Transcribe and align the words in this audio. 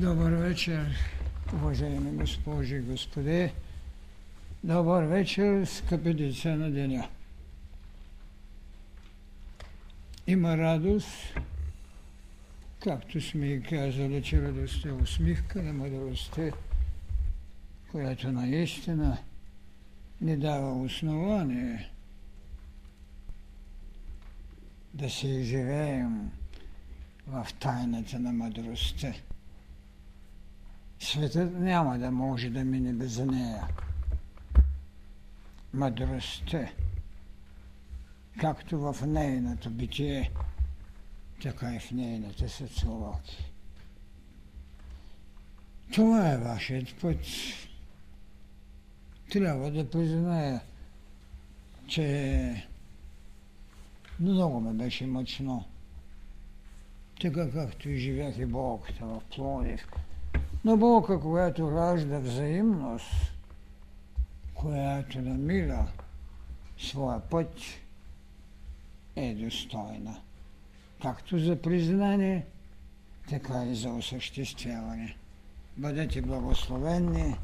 Добър 0.00 0.32
вечер, 0.32 0.96
уважаеми 1.54 2.12
госпожи 2.12 2.76
и 2.76 2.80
господи. 2.80 3.52
Добър 4.64 5.04
вечер, 5.04 5.64
скъпи 5.64 6.14
деца 6.14 6.56
на 6.56 6.70
деня. 6.70 7.08
Има 10.26 10.56
радост, 10.56 11.08
както 12.82 13.20
сме 13.20 13.46
и 13.46 13.62
казали, 13.62 14.22
че 14.22 14.42
радостта 14.42 14.88
е 14.88 14.92
усмивка 14.92 15.62
на 15.62 15.72
мъдростта, 15.72 16.50
която 17.90 18.32
наистина 18.32 19.18
ни 20.20 20.36
дава 20.36 20.82
основание 20.82 21.90
да 24.94 25.10
се 25.10 25.28
изживеем 25.28 26.30
в 27.26 27.46
тайната 27.60 28.18
на 28.18 28.32
мъдростта. 28.32 29.14
Светът 31.00 31.52
няма 31.54 31.98
да 31.98 32.10
може 32.10 32.50
да 32.50 32.64
мине 32.64 32.92
без 32.92 33.18
нея. 33.18 33.68
Мъдростта, 35.74 36.68
както 38.40 38.78
в 38.78 39.06
нейното 39.06 39.70
битие, 39.70 40.30
така 41.42 41.74
и 41.74 41.78
в 41.78 41.90
нейната 41.90 42.48
социология. 42.48 43.44
Това 45.92 46.32
е 46.32 46.38
вашият 46.38 47.00
път. 47.00 47.18
Трябва 49.30 49.70
да 49.70 49.90
призная, 49.90 50.60
че 51.88 52.66
много 54.20 54.60
ме 54.60 54.72
беше 54.72 55.06
мъчно. 55.06 55.64
Така 57.20 57.50
както 57.50 57.88
и 57.88 57.98
живях 57.98 58.38
и 58.38 58.46
болката 58.46 59.04
в 59.06 59.22
Плодив. 59.34 59.86
Но 60.64 60.76
болка, 60.76 61.20
която 61.20 61.72
ражда 61.72 62.18
взаимност, 62.18 63.12
която 64.54 65.22
намира 65.22 65.86
своя 66.78 67.20
път, 67.20 67.52
е 69.16 69.34
достойна. 69.34 70.16
Както 71.02 71.38
за 71.38 71.62
признание, 71.62 72.46
така 73.28 73.64
и 73.64 73.74
за 73.74 73.90
осъществяване. 73.90 75.16
Бъдете 75.76 76.22
благословенни, 76.22 77.36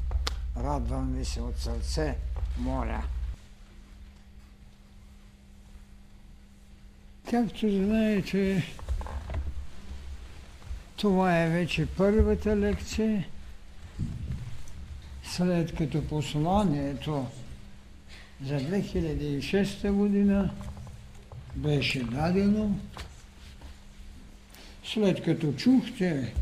радвам 0.57 1.13
ви 1.13 1.25
се 1.25 1.41
от 1.41 1.57
сърце, 1.57 2.17
моля. 2.57 3.03
Както 7.29 7.69
знаете, 7.69 8.63
това 10.97 11.43
е 11.43 11.49
вече 11.49 11.85
първата 11.85 12.57
лекция, 12.57 13.25
след 15.23 15.75
като 15.75 16.07
посланието 16.07 17.25
за 18.45 18.59
2006 18.59 19.91
година 19.91 20.53
беше 21.55 22.03
дадено, 22.03 22.79
след 24.83 25.23
като 25.23 25.53
чухте 25.53 26.33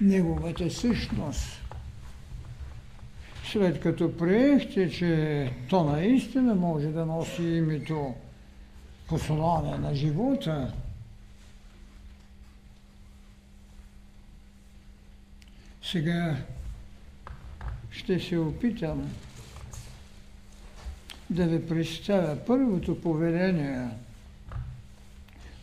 неговата 0.00 0.70
същност, 0.70 1.62
след 3.44 3.80
като 3.80 4.16
приехте, 4.16 4.90
че 4.90 5.52
то 5.68 5.84
наистина 5.84 6.54
може 6.54 6.86
да 6.86 7.06
носи 7.06 7.42
името 7.42 8.14
послание 9.08 9.78
на 9.78 9.94
живота, 9.94 10.72
Сега 15.90 16.36
ще 17.90 18.20
се 18.20 18.38
опитам 18.38 19.10
да 21.30 21.46
ви 21.46 21.68
представя 21.68 22.36
първото 22.46 23.00
поведение. 23.00 23.88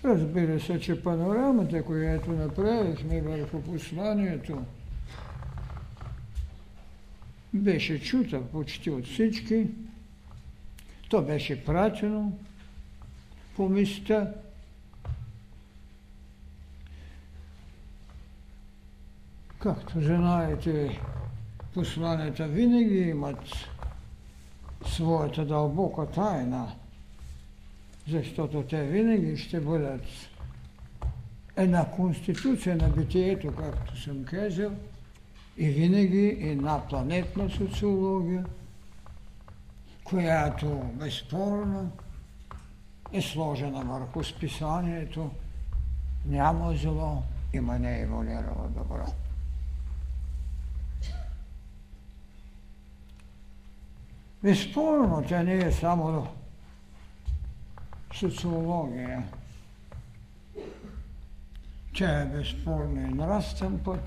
Разбира 0.03 0.59
се, 0.59 0.79
че 0.79 1.03
панорамата, 1.03 1.83
която 1.83 2.31
направихме 2.31 3.21
върху 3.21 3.61
посланието, 3.61 4.65
беше 7.53 8.01
чута 8.01 8.41
почти 8.51 8.91
от 8.91 9.05
всички. 9.05 9.67
То 11.09 11.21
беше 11.21 11.65
пратено 11.65 12.37
по 13.55 13.69
места, 13.69 14.33
Както 19.63 20.01
знаете, 20.01 20.99
посланията 21.73 22.47
винаги 22.47 22.97
имат 22.97 23.39
своята 24.85 25.45
дълбока 25.45 26.05
тайна, 26.05 26.71
защото 28.07 28.63
те 28.63 28.83
винаги 28.83 29.37
ще 29.37 29.59
бъдат 29.59 30.01
една 31.55 31.85
конституция 31.91 32.75
на 32.75 32.89
битието, 32.89 33.55
както 33.55 34.01
съм 34.01 34.23
казал, 34.23 34.71
и 35.57 35.69
винаги 35.69 36.37
една 36.41 36.87
планетна 36.87 37.49
социология, 37.49 38.45
която 40.03 40.67
безспорно 40.93 41.91
е 43.13 43.21
сложена 43.21 43.83
върху 43.83 44.23
списанието 44.23 45.31
няма 46.25 46.73
зло, 46.75 47.23
има 47.53 47.79
не 47.79 48.01
еволюирало 48.01 48.67
добро. 48.69 49.22
Безспорно, 54.43 55.23
тя 55.27 55.43
не 55.43 55.57
е 55.57 55.71
само 55.71 56.27
социология. 58.13 59.23
Тя 61.95 62.21
е 62.21 62.25
безспорно 62.25 63.01
и 63.01 63.13
нравствен 63.13 63.79
път. 63.79 64.05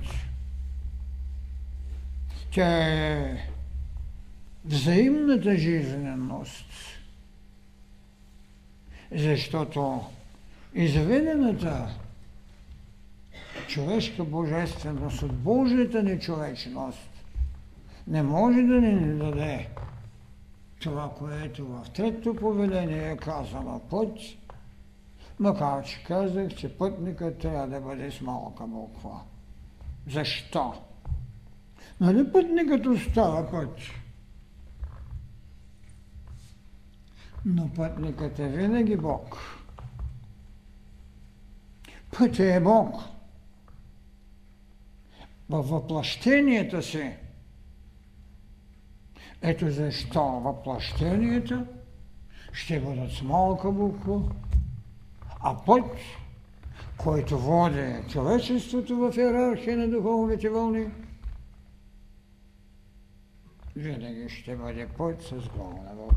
Тя 2.50 2.66
е 2.66 3.36
взаимната 4.64 5.56
жизненост. 5.56 6.66
Защото 9.12 10.04
изведената 10.74 11.88
човешка 13.68 14.24
божественост 14.24 15.22
от 15.22 15.32
Божията 15.32 16.02
нечовечност 16.02 17.10
не 18.06 18.22
може 18.22 18.62
да 18.62 18.80
ни 18.80 19.18
даде 19.18 19.68
това, 20.86 21.14
което 21.18 21.66
в 21.66 21.86
третото 21.94 22.34
повеление 22.34 23.10
е 23.10 23.16
казано 23.16 23.80
път, 23.90 24.18
макар 25.38 25.84
че 25.84 26.04
казах, 26.04 26.54
че 26.54 26.78
пътникът 26.78 27.38
трябва 27.38 27.66
да 27.66 27.80
бъде 27.80 28.10
с 28.10 28.20
малка 28.20 28.66
буква. 28.66 29.20
Защо? 30.10 30.74
Нали 32.00 32.32
пътникът 32.32 32.86
остава 32.86 33.50
път? 33.50 33.78
Но 37.44 37.70
пътникът 37.74 38.38
е 38.38 38.48
винаги 38.48 38.96
Бог. 38.96 39.38
Пътя 42.18 42.54
е 42.54 42.60
Бог. 42.60 42.94
Във 45.48 45.68
въплъщенията 45.68 46.82
си 46.82 47.12
ето 49.46 49.70
защо 49.70 50.24
въплъщенията 50.24 51.66
ще 52.52 52.80
бъдат 52.80 53.12
с 53.12 53.22
малка 53.22 53.72
буква, 53.72 54.22
а 55.40 55.64
път, 55.64 55.84
който 56.96 57.38
води 57.38 57.94
човечеството 58.08 58.96
в 58.96 59.16
иерархия 59.16 59.76
на 59.76 59.88
духовните 59.88 60.48
вълни, 60.48 60.90
винаги 63.76 64.28
ще 64.28 64.56
бъде 64.56 64.88
път 64.88 65.22
с 65.22 65.48
голна 65.48 65.90
буква. 65.94 66.16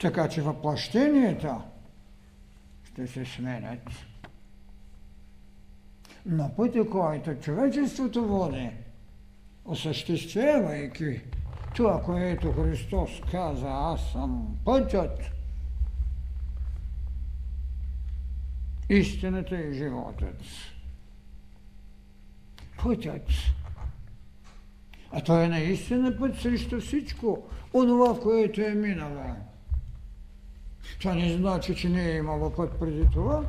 Така 0.00 0.28
че 0.28 0.42
въплъщенията 0.42 1.62
ще 2.84 3.06
се 3.06 3.24
сменят. 3.24 3.88
Но 6.26 6.50
пътя, 6.56 6.90
който 6.90 7.34
човечеството 7.34 8.28
води, 8.28 8.70
осъществявайки 9.68 11.20
това, 11.76 12.02
което 12.02 12.52
Христос 12.52 13.10
каза, 13.30 13.68
аз 13.68 14.12
съм 14.12 14.58
пътят, 14.64 15.20
истината 18.88 19.60
и 19.60 19.74
животът. 19.74 20.42
Пътят. 22.82 23.28
А 25.12 25.20
той 25.20 25.44
е 25.44 25.48
наистина 25.48 26.18
път 26.18 26.40
срещу 26.40 26.80
всичко, 26.80 27.48
онова, 27.74 28.20
което 28.20 28.60
е 28.60 28.74
минало. 28.74 29.36
Това 30.98 31.14
не 31.14 31.32
значи, 31.32 31.74
че 31.74 31.88
не 31.88 32.10
е 32.10 32.16
имало 32.16 32.50
път 32.50 32.78
преди 32.80 33.10
това. 33.12 33.44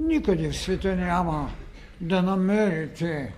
Никъде 0.00 0.50
в 0.50 0.56
света 0.56 0.96
няма 0.96 1.50
да 2.00 2.22
намерите 2.22 3.34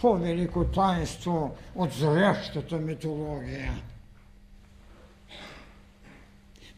по-велико 0.00 0.64
таинство 0.64 1.56
от 1.74 1.92
зрящата 1.92 2.78
митология. 2.78 3.72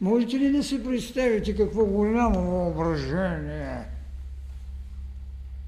Можете 0.01 0.39
ли 0.39 0.51
да 0.51 0.63
си 0.63 0.83
представите 0.83 1.55
какво 1.55 1.85
голямо 1.85 2.41
въображение 2.41 3.85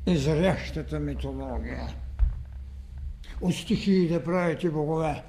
е 0.05 0.15
зрящата 0.15 0.99
митология? 0.99 1.87
От 3.41 3.55
стихии 3.55 4.07
да 4.07 4.23
правите 4.23 4.69
богове. 4.69 5.23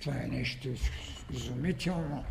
Това 0.00 0.16
е 0.22 0.26
нещо 0.26 0.68
изумително. 1.32 2.24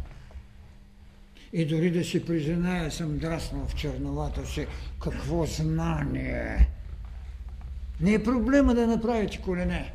И 1.53 1.65
дори 1.65 1.91
да 1.91 2.03
си 2.03 2.25
призная, 2.25 2.91
съм 2.91 3.17
драснал 3.17 3.65
в 3.65 3.75
черновата 3.75 4.45
си 4.45 4.67
какво 5.01 5.45
знание. 5.45 6.69
Не 8.01 8.13
е 8.13 8.23
проблема 8.23 8.75
да 8.75 8.87
направите 8.87 9.41
колене 9.41 9.93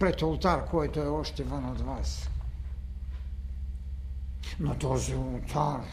пред 0.00 0.22
алтар, 0.22 0.64
който 0.64 1.00
е 1.00 1.06
още 1.06 1.42
вън 1.42 1.64
от 1.64 1.80
вас. 1.80 2.30
Но 4.60 4.74
този 4.74 5.12
алтар 5.12 5.84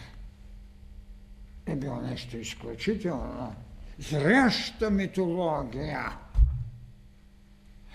е 1.65 1.75
бил 1.75 2.01
нещо 2.01 2.37
изключително. 2.37 3.55
Зряща 3.99 4.89
митология. 4.89 6.17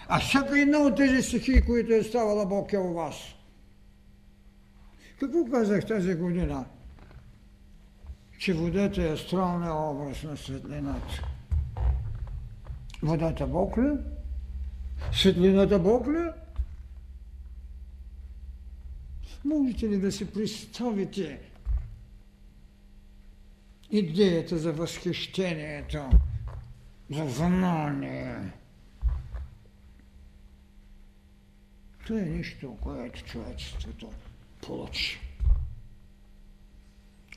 А 0.09 0.21
всяка 0.21 0.61
една 0.61 0.79
от 0.79 0.97
тези 0.97 1.23
стихи, 1.23 1.63
които 1.67 1.93
е 1.93 2.03
ставала 2.03 2.47
Бог 2.47 2.73
е 2.73 2.79
у 2.79 2.95
вас. 2.95 3.15
Какво 5.21 5.51
казах 5.51 5.87
тази 5.87 6.15
година? 6.15 6.65
Че 8.39 8.55
водата 8.55 9.03
е 9.03 9.13
астралния 9.13 9.75
образ 9.75 10.23
на 10.23 10.37
светлината. 10.37 11.29
Водата 13.03 13.47
Бог 13.47 13.79
ли? 13.79 13.99
Светлината 15.13 15.79
Бог 15.79 16.07
ли? 16.09 16.31
Можете 19.45 19.89
ли 19.89 19.99
да 19.99 20.13
си 20.13 20.33
представите 20.33 21.41
идеята 23.91 24.59
за 24.59 24.73
възхищението, 24.73 26.11
за 27.11 27.29
знание? 27.29 28.53
Това 32.07 32.21
е 32.21 32.25
нещо, 32.25 32.77
което 32.81 33.25
човечеството 33.25 34.11
получи. 34.63 35.21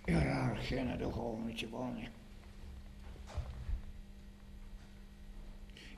Иерархия 0.07 0.85
на 0.85 0.97
духовните 0.97 1.67
болни. 1.67 2.09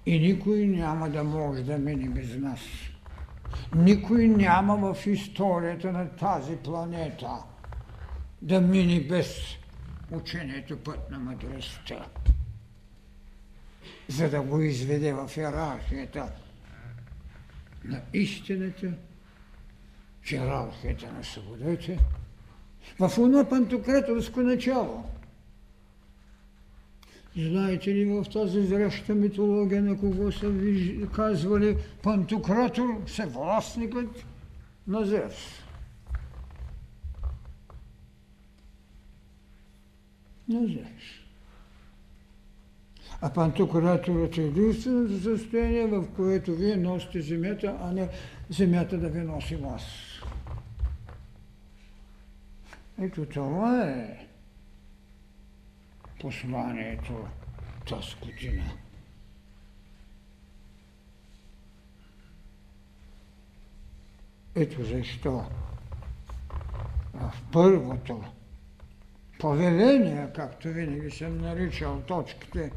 И 0.05 0.19
никой 0.19 0.67
няма 0.67 1.09
да 1.09 1.23
може 1.23 1.63
да 1.63 1.77
мине 1.77 2.09
без 2.09 2.37
нас. 2.37 2.59
Никой 3.75 4.27
няма 4.27 4.93
в 4.93 5.07
историята 5.07 5.91
на 5.91 6.09
тази 6.09 6.57
планета 6.57 7.43
да 8.41 8.61
мине 8.61 8.99
без 8.99 9.57
учението 10.11 10.77
път 10.77 11.11
на 11.11 11.19
мъдростта, 11.19 12.05
за 14.07 14.29
да 14.29 14.41
го 14.41 14.61
изведе 14.61 15.13
в 15.13 15.31
иерархията 15.37 16.31
на 17.83 18.01
истината, 18.13 18.93
в 20.25 20.31
иерархията 20.31 21.13
на 21.17 21.23
свободата, 21.23 21.97
в 22.99 23.17
оно 23.17 23.49
пантократорско 23.49 24.41
начало– 24.41 25.03
Знаете 27.37 27.95
ли 27.95 28.05
в 28.05 28.25
тази 28.33 28.65
зреща 28.65 29.15
митология 29.15 29.81
на 29.81 29.99
кого 29.99 30.31
са 30.31 30.49
ви 30.49 31.07
казвали 31.15 31.77
Пантократор, 32.03 33.01
съвластникът 33.07 34.25
на 34.87 35.05
Зевс? 35.05 35.63
На 40.49 40.67
Зевс. 40.67 41.03
А 43.21 43.33
пантократорът 43.33 44.37
е 44.37 44.41
единственото 44.41 45.21
състояние, 45.21 45.87
в 45.87 46.07
което 46.15 46.55
вие 46.55 46.75
носите 46.75 47.21
земята, 47.21 47.77
а 47.81 47.91
не 47.91 48.09
земята 48.49 48.97
да 48.97 49.09
ви 49.09 49.19
носи 49.19 49.55
вас. 49.55 49.83
Ето 53.01 53.25
това 53.25 53.83
е 53.83 54.27
посланието 56.21 57.27
тази 57.89 58.15
година. 58.21 58.71
Ето 64.55 64.83
защо 64.83 65.45
в 67.13 67.33
първото 67.51 68.23
повеление, 69.39 70.27
както 70.35 70.67
винаги 70.67 71.11
съм 71.11 71.37
наричал 71.37 72.01
точките, 72.01 72.71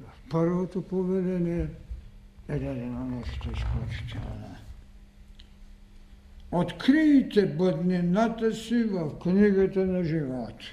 в 0.00 0.10
първото 0.30 0.88
повеление 0.88 1.68
е 2.48 2.58
дадено 2.58 3.04
нещо 3.04 3.50
изключително. 3.50 4.56
Открийте 6.56 7.46
бъднината 7.46 8.52
си 8.52 8.84
в 8.84 9.18
книгата 9.22 9.86
на 9.86 10.04
живота. 10.04 10.64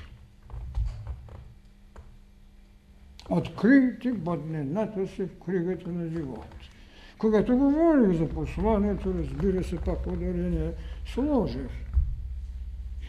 Открийте 3.29 4.13
бъднината 4.13 5.07
си 5.07 5.23
в 5.23 5.39
книгата 5.45 5.89
на 5.89 6.09
живота. 6.09 6.57
Когато 7.17 7.57
говорих 7.57 8.17
за 8.17 8.29
посланието, 8.29 9.13
разбира 9.13 9.63
се, 9.63 9.75
пак 9.75 10.07
ударение 10.07 10.73
сложих. 11.05 11.69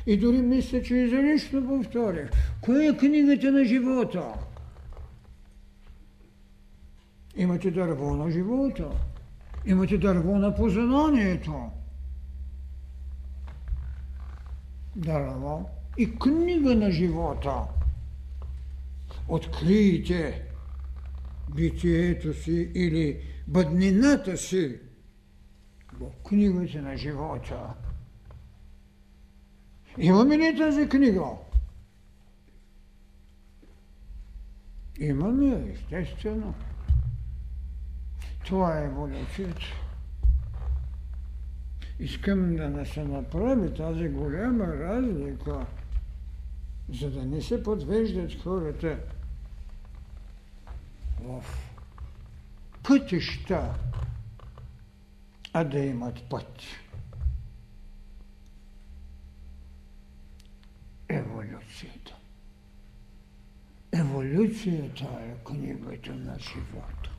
И 0.06 0.16
дори 0.16 0.42
мисля, 0.42 0.82
че 0.82 0.96
изрично 0.96 1.69
повторих. 1.69 2.30
Коя 2.60 2.90
е 2.90 2.96
книгата 2.96 3.52
на 3.52 3.64
живота? 3.64 4.34
Имате 7.36 7.70
дърво 7.70 8.16
на 8.16 8.30
живота. 8.30 8.90
Имате 9.66 9.98
дърво 9.98 10.38
на 10.38 10.55
познанието. 10.55 11.70
Дърво 14.96 15.70
и 15.99 16.19
книга 16.19 16.75
на 16.75 16.91
живота 16.91 17.63
откриете 19.29 20.43
битието 21.55 22.34
си 22.34 22.70
или 22.75 23.20
бъднината 23.46 24.37
си 24.37 24.79
в 25.93 26.11
книгата 26.29 26.82
на 26.82 26.96
живота. 26.96 27.75
Имаме 29.99 30.39
ли 30.39 30.56
тази 30.58 30.89
книга? 30.89 31.27
Имаме, 35.01 35.72
естествено. 35.72 36.55
Това 38.44 38.79
е 38.79 38.84
еволюцията. 38.84 39.81
Искам 41.99 42.56
да 42.56 42.69
не 42.69 42.87
се 42.87 43.05
направи 43.05 43.75
тази 43.75 44.08
голяма 44.08 44.67
разлика– 44.67 45.67
за 46.89 47.11
да 47.11 47.27
не 47.27 47.43
се 47.43 47.63
подвеждат 47.63 48.43
хората 48.43 48.99
в 51.20 51.44
пътища, 52.82 53.75
а 55.53 55.65
да 55.65 55.79
имат 55.79 56.29
път. 56.29 56.63
Еволюцията. 61.08 62.17
Еволюцията 63.93 65.08
е 65.20 65.44
книгата 65.44 66.15
на 66.15 66.39
живота. 66.39 67.11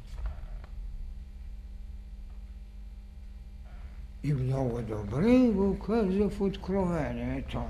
И 4.23 4.33
много 4.33 4.81
добре 4.81 5.51
го 5.51 5.79
каза 5.79 6.29
в 6.29 6.41
Откровението. 6.41 7.63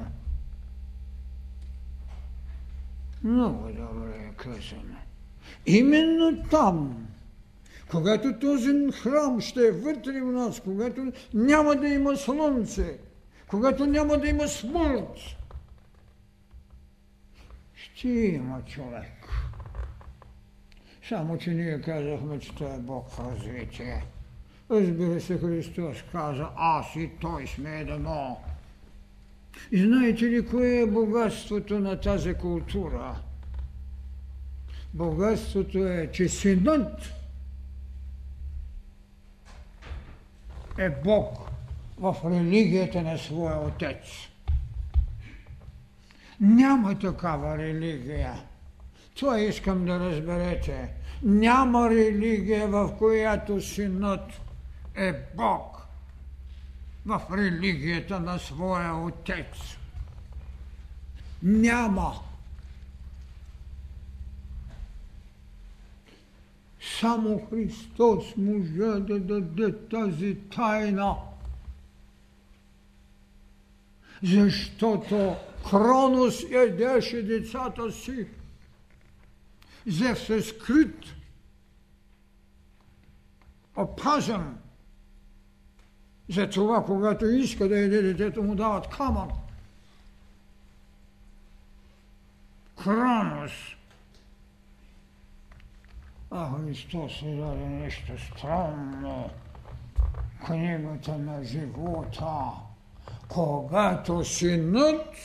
Много 3.24 3.68
добре 3.68 4.16
е 4.16 4.34
казано. 4.38 4.98
Именно 5.66 6.44
там, 6.50 7.08
когато 7.92 8.40
този 8.40 8.92
храм 8.92 9.42
ще 9.42 9.68
е 9.68 9.72
вътре 9.72 10.22
в 10.22 10.32
нас, 10.32 10.60
когато 10.60 11.12
няма 11.34 11.76
да 11.76 11.88
има 11.88 12.18
слънце, 12.18 13.00
когато 13.48 13.86
няма 13.86 14.18
да 14.18 14.28
има 14.28 14.48
смърт, 14.48 15.18
ще 17.74 18.10
има 18.10 18.62
човек. 18.66 19.30
Само, 21.10 21.38
че 21.38 21.52
ние 21.52 21.82
казахме, 21.82 22.40
че 22.40 22.56
той 22.56 22.76
е 22.76 22.80
Бог 22.80 23.10
в 23.10 23.20
развитие. 23.20 24.04
Разбира 24.72 25.22
се, 25.22 25.38
Христос 25.38 25.98
каза, 26.12 26.50
аз 26.56 26.96
и 26.96 27.10
той 27.22 27.48
сме 27.48 27.80
едно. 27.80 28.38
И 29.72 29.84
знаете 29.84 30.26
ли 30.26 30.46
кое 30.46 30.82
е 30.82 30.88
богатството 30.88 31.80
на 31.80 32.00
тази 32.00 32.34
култура? 32.34 33.16
Богатството 34.94 35.88
е, 35.88 36.10
че 36.14 36.30
синът 36.30 37.14
е 40.78 40.90
Бог 40.90 41.50
в 41.98 42.16
религията 42.26 43.02
на 43.02 43.18
своя 43.18 43.60
отец. 43.60 44.06
Няма 46.40 47.00
такава 47.00 47.58
религия. 47.58 48.34
Това 49.16 49.40
искам 49.40 49.86
да 49.86 50.00
разберете. 50.00 50.94
Няма 51.24 51.90
религия, 51.90 52.68
в 52.68 52.96
която 52.98 53.62
синът 53.62 54.43
е 54.96 55.14
Бог 55.36 55.88
в 57.06 57.22
религията 57.32 58.20
на 58.20 58.40
своя 58.40 58.96
отец. 58.96 59.78
Няма. 61.44 62.14
Само 67.00 67.48
Христос 67.50 68.38
може 68.38 69.00
да 69.00 69.20
даде 69.20 69.88
тази 69.88 70.36
тайна. 70.36 71.16
Защото 74.24 75.36
Кронос 75.70 76.44
ядеше 76.52 77.24
децата 77.24 77.92
си. 77.92 78.28
Зев 79.86 80.20
се 80.20 80.42
скрит, 80.42 81.06
опазен. 83.76 84.63
Затова, 86.34 86.86
когато 86.86 87.26
иска 87.26 87.68
да 87.68 87.80
яде 87.80 88.02
детето, 88.02 88.44
му 88.44 88.56
дават 88.56 88.90
камък. 88.90 89.32
Кронос– 92.84 93.52
а 96.36 96.50
Христос 96.52 97.22
е 97.22 97.36
даде 97.36 97.66
нещо 97.66 98.12
странно. 98.18 99.30
Книгата 100.46 101.18
на 101.18 101.44
живота. 101.44 102.52
Когато 103.28 104.26
синът 104.26 105.16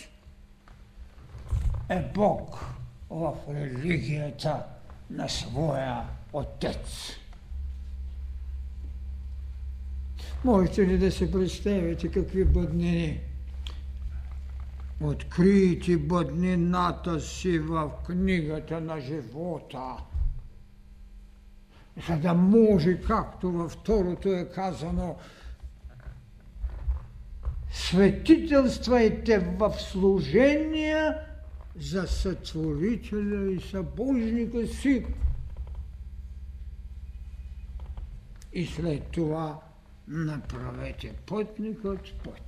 е 1.89 2.03
Бог 2.15 2.65
в 3.11 3.35
религията 3.49 4.63
на 5.11 5.29
своя 5.29 6.03
отец. 6.33 7.11
Можете 10.45 10.87
ли 10.87 10.99
да 10.99 11.13
се 11.13 11.33
представите 11.33 12.11
какви 12.11 12.45
бъднини? 12.45 13.21
Открийте 15.01 15.97
бъднината 15.97 17.21
си 17.21 17.59
в 17.59 17.91
книгата 18.07 18.81
на 18.81 19.01
живота– 19.01 19.97
за 22.07 22.17
да 22.17 22.35
може, 22.35 23.01
както 23.01 23.53
във 23.53 23.73
второто 23.73 24.29
е 24.29 24.49
казано, 24.55 25.17
светителствайте 27.71 29.39
в 29.39 29.75
служение 29.79 31.13
за 31.77 32.07
сътворителя 32.07 33.53
и 33.53 33.61
събожника 33.61 34.67
си. 34.67 35.07
И 38.53 38.67
след 38.67 39.03
това 39.03 39.61
направете 40.09 41.15
пътникът 41.27 42.15
път. 42.25 42.43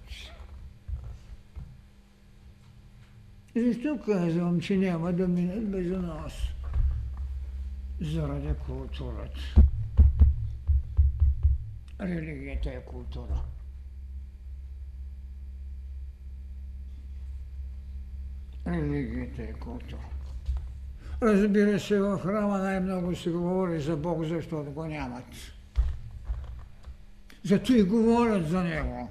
Защо 3.57 3.99
казвам, 4.07 4.61
че 4.61 4.77
няма 4.77 5.13
да 5.13 5.29
минат 5.29 5.71
без 5.71 5.87
нас? 5.87 6.33
заради 8.01 8.55
културата. 8.67 9.41
Религията 12.01 12.71
е 12.71 12.85
култура. 12.85 13.43
Религията 18.67 19.43
е 19.43 19.53
култура. 19.53 20.09
Разбира 21.23 21.81
се, 21.81 22.01
в 22.01 22.19
храма 22.19 22.59
най-много 22.59 23.17
се 23.17 23.31
говори 23.31 23.81
за 23.81 23.97
Бог, 23.97 24.25
защото 24.25 24.71
го 24.71 24.85
нямат. 24.85 25.25
Зато 27.45 27.73
и 27.73 27.83
говорят 27.83 28.49
за 28.49 28.63
Него. 28.63 29.09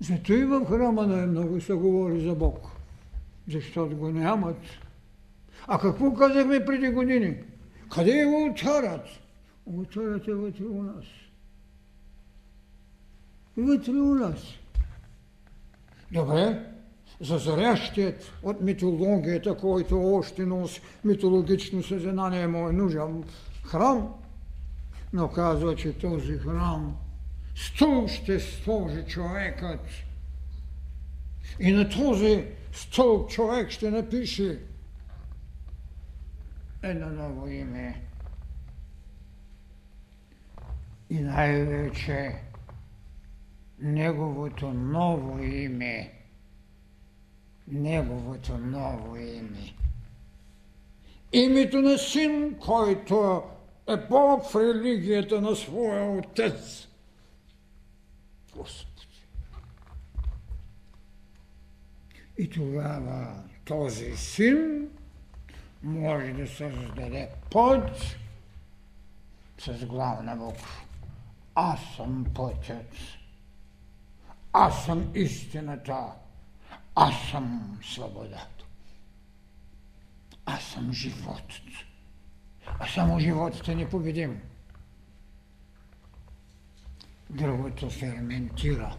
Зато 0.00 0.32
и 0.32 0.44
в 0.44 0.66
храма 0.66 1.06
най-много 1.06 1.60
се 1.60 1.72
говори 1.72 2.20
за 2.20 2.34
Бог, 2.34 2.70
защото 3.48 3.96
го 3.96 4.08
нямат. 4.08 4.58
А 5.66 5.78
какво 5.78 6.14
казахме 6.14 6.64
преди 6.64 6.88
години? 6.88 7.36
Къде 7.94 8.20
е 8.20 8.26
ултарът? 8.26 9.06
Ултарът 9.66 10.28
е 10.28 10.34
вътре 10.34 10.64
у 10.64 10.82
нас. 10.82 11.04
Вътре 13.56 13.92
у 13.92 14.14
нас. 14.14 14.38
Добре, 16.12 16.66
за 17.20 17.38
зарящият 17.38 18.32
от 18.42 18.60
митологията, 18.60 19.56
който 19.56 20.14
още 20.14 20.46
носи 20.46 20.82
митологично 21.04 21.82
съзнание 21.82 22.46
му 22.46 22.68
е 22.68 22.72
нужен 22.72 23.24
храм, 23.64 24.14
но 25.12 25.28
казва, 25.28 25.76
че 25.76 25.98
този 25.98 26.38
храм 26.38 26.96
стол 27.54 28.08
ще 28.08 28.40
сложи 28.40 29.04
човекът. 29.06 29.80
И 31.60 31.72
на 31.72 31.88
този 31.88 32.44
стол 32.72 33.26
човек 33.26 33.70
ще 33.70 33.90
напише 33.90 34.60
едно 36.82 37.08
ново 37.08 37.48
име. 37.48 38.02
И 41.10 41.20
най-вече 41.20 42.34
неговото 43.78 44.72
ново 44.72 45.42
име. 45.42 46.12
Неговото 47.68 48.58
ново 48.58 49.16
име. 49.16 49.74
Името 51.32 51.82
на 51.82 51.98
син, 51.98 52.58
който 52.58 53.42
е 53.88 53.96
Бог 53.96 54.44
в 54.44 54.56
религията 54.56 55.40
на 55.40 55.56
своя 55.56 56.18
отец. 56.18 56.88
Господи. 58.56 59.06
И 62.38 62.50
тогава 62.50 63.42
този 63.64 64.16
син 64.16 64.88
може 65.82 66.32
да 66.32 66.48
създаде 66.48 67.28
път 67.50 68.16
с 69.58 69.86
главна 69.86 70.36
буква. 70.36 70.80
Аз 71.54 71.80
съм 71.96 72.26
пътят. 72.34 72.94
Аз 74.52 74.84
съм 74.84 75.12
истината. 75.14 76.06
Аз 76.94 77.14
съм 77.30 77.78
свободата. 77.82 78.64
Аз 80.46 80.64
съм 80.64 80.92
животът. 80.92 81.89
А 82.66 82.86
само 82.86 83.20
животът 83.20 83.68
е 83.68 83.74
непобедим. 83.74 84.40
Другото 87.30 87.90
ферментира. 87.90 88.96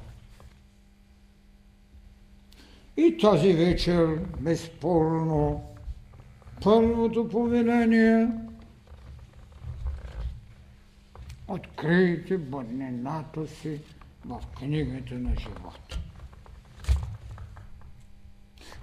И 2.98 3.18
тази 3.22 3.54
вечер, 3.54 4.20
безспорно, 4.40 5.64
първото 6.64 7.30
повеление 7.30 8.28
открийте 11.48 12.38
бъднината 12.38 13.48
си 13.48 13.82
в 14.26 14.42
книгата 14.58 15.14
на 15.16 15.36
живота. 15.40 16.00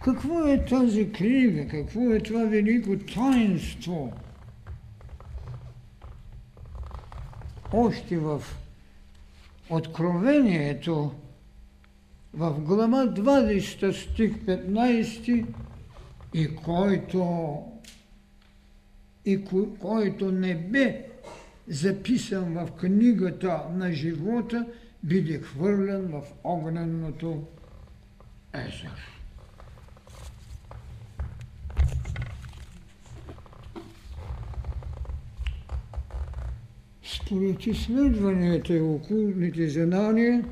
Какво 0.04 0.46
е 0.46 0.64
тази 0.64 1.12
книга? 1.12 1.68
Какво 1.68 2.00
е 2.00 2.20
това 2.20 2.44
велико 2.44 2.96
таинство? 3.14 4.12
Още 7.72 8.18
в 8.18 8.42
Откровението, 9.70 11.12
в 12.34 12.60
глава 12.60 13.06
20 13.06 13.92
стих 13.92 14.32
15 14.32 15.46
и 16.34 16.56
който, 16.56 17.62
и 19.24 19.44
който 19.80 20.32
не 20.32 20.54
бе 20.54 21.06
записан 21.68 22.54
в 22.54 22.72
книгата 22.72 23.62
на 23.72 23.92
живота, 23.92 24.66
биде 25.04 25.38
хвърлен 25.38 26.08
в 26.08 26.22
огненото 26.44 27.42
езеро. 28.54 29.17
Според 37.22 37.66
изследванията 37.66 38.76
и 38.76 38.80
окултните 38.80 39.68
знания, 39.68 40.44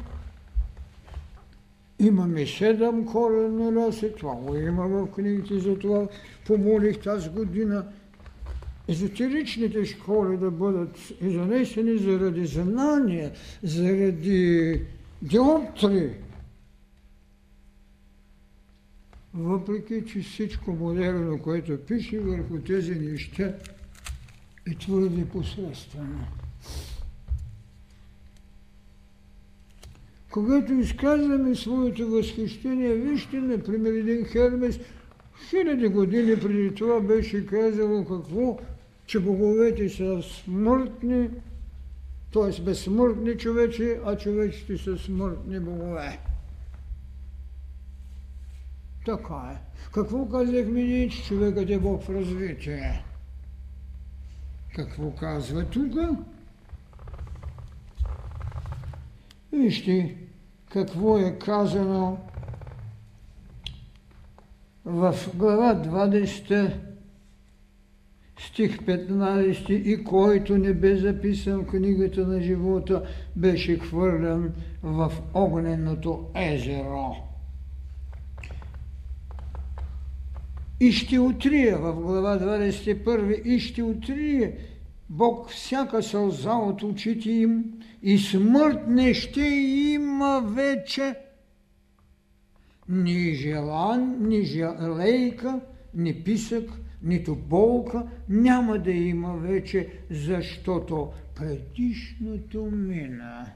имаме 1.98 2.46
седем 2.46 3.06
коренни 3.06 3.76
раси, 3.76 4.12
това 4.18 4.34
го 4.34 4.56
има 4.56 4.88
в 4.88 5.06
книгите, 5.06 5.58
затова 5.58 6.08
помолих 6.46 7.00
тази 7.00 7.30
година 7.30 7.86
езотеричните 8.88 9.84
школи 9.84 10.36
да 10.36 10.50
бъдат 10.50 10.98
изнесени 11.20 11.98
заради 11.98 12.46
знания, 12.46 13.32
заради 13.62 14.82
диоптри. 15.22 16.10
Въпреки, 19.34 20.04
че 20.06 20.20
всичко 20.20 20.72
модерно, 20.72 21.38
което 21.42 21.78
пише 21.86 22.20
върху 22.20 22.58
тези 22.58 22.94
неща, 22.94 23.54
е 24.70 24.74
твърде 24.74 25.24
посредствено. 25.24 26.26
Когато 30.36 30.72
изказваме 30.72 31.54
своето 31.54 32.08
възхищение, 32.08 32.94
вижте, 32.94 33.36
например, 33.36 33.92
един 33.92 34.24
Хермес, 34.24 34.80
хиляди 35.48 35.88
години 35.88 36.40
преди 36.40 36.74
това 36.74 37.00
беше 37.00 37.46
казало 37.46 38.04
какво, 38.04 38.58
че 39.06 39.20
боговете 39.20 39.88
са 39.88 40.22
смъртни, 40.22 41.30
т.е. 42.32 42.62
безсмъртни 42.62 43.36
човечи, 43.36 43.96
а 44.04 44.16
човечите 44.16 44.78
са 44.78 44.98
смъртни 44.98 45.60
богове. 45.60 46.18
Така 49.06 49.52
е. 49.54 49.80
Какво 49.92 50.28
казахме 50.28 50.82
ние, 50.82 51.08
че 51.08 51.24
човекът 51.24 51.70
е 51.70 51.78
Бог 51.78 52.02
в 52.02 52.10
развитие? 52.10 53.04
Какво 54.74 55.10
казва 55.10 55.64
тук? 55.64 55.94
Вижте 59.52 60.25
какво 60.70 61.18
е 61.18 61.38
казано 61.38 62.18
в 64.84 65.14
глава 65.34 65.74
20 65.74 66.72
стих 68.38 68.78
15 68.78 69.70
и 69.70 70.04
който 70.04 70.58
не 70.58 70.74
бе 70.74 70.96
записан 70.96 71.62
в 71.62 71.66
книгата 71.66 72.26
на 72.26 72.40
живота, 72.40 73.02
беше 73.36 73.78
хвърлен 73.78 74.52
в 74.82 75.12
огненото 75.34 76.24
езеро. 76.34 77.16
И 80.80 80.92
ще 80.92 81.18
отрие 81.18 81.74
в 81.76 81.94
глава 81.94 82.38
21 82.38 83.42
и 83.42 83.60
ще 83.60 83.82
отрие 83.82 84.58
Бог 85.10 85.50
всяка 85.50 86.02
сълза 86.02 86.52
от 86.52 86.82
очите 86.82 87.30
им 87.30 87.64
и 88.02 88.18
смърт 88.18 88.78
не 88.88 89.14
ще 89.14 89.40
има 89.40 90.42
вече 90.54 91.14
ни 92.88 93.34
желан, 93.34 94.28
ни 94.28 94.42
желейка, 94.42 95.60
ни 95.94 96.24
писък, 96.24 96.70
нито 97.02 97.36
болка 97.36 98.06
няма 98.28 98.78
да 98.78 98.90
има 98.90 99.36
вече, 99.36 99.88
защото 100.10 101.12
предишното 101.34 102.64
мина. 102.64 103.46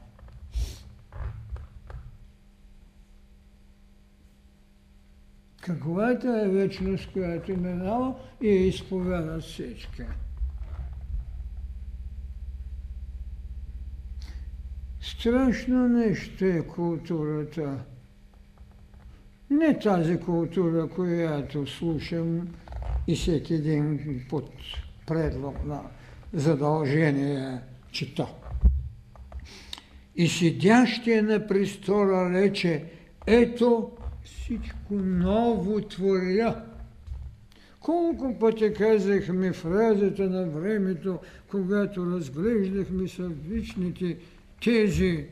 Каквато 5.60 6.36
е 6.36 6.48
вечност, 6.48 7.12
която 7.12 7.56
минава 7.56 8.14
и 8.42 8.48
е 8.48 8.66
изповядат 8.66 9.42
всички. 9.42 10.02
Страшно 15.00 15.88
нещо 15.88 16.44
е 16.44 16.60
културата. 16.60 17.78
Не 19.50 19.78
тази 19.78 20.20
култура, 20.20 20.88
която 20.88 21.66
слушам 21.66 22.48
и 23.06 23.16
всеки 23.16 23.58
ден 23.58 24.20
под 24.28 24.50
предлог 25.06 25.64
на 25.64 25.80
задължение 26.32 27.58
чета. 27.92 28.26
И 30.16 30.28
седящия 30.28 31.22
на 31.22 31.46
престола 31.46 32.30
рече, 32.30 32.84
ето 33.26 33.90
всичко 34.24 34.94
ново 34.94 35.80
творя. 35.80 36.64
Колко 37.80 38.38
пъти 38.38 38.72
казахме 38.72 39.52
фразата 39.52 40.30
на 40.30 40.46
времето, 40.46 41.18
когато 41.50 42.06
разглеждахме 42.06 43.08
съвичните 43.08 44.16
тези 44.64 45.26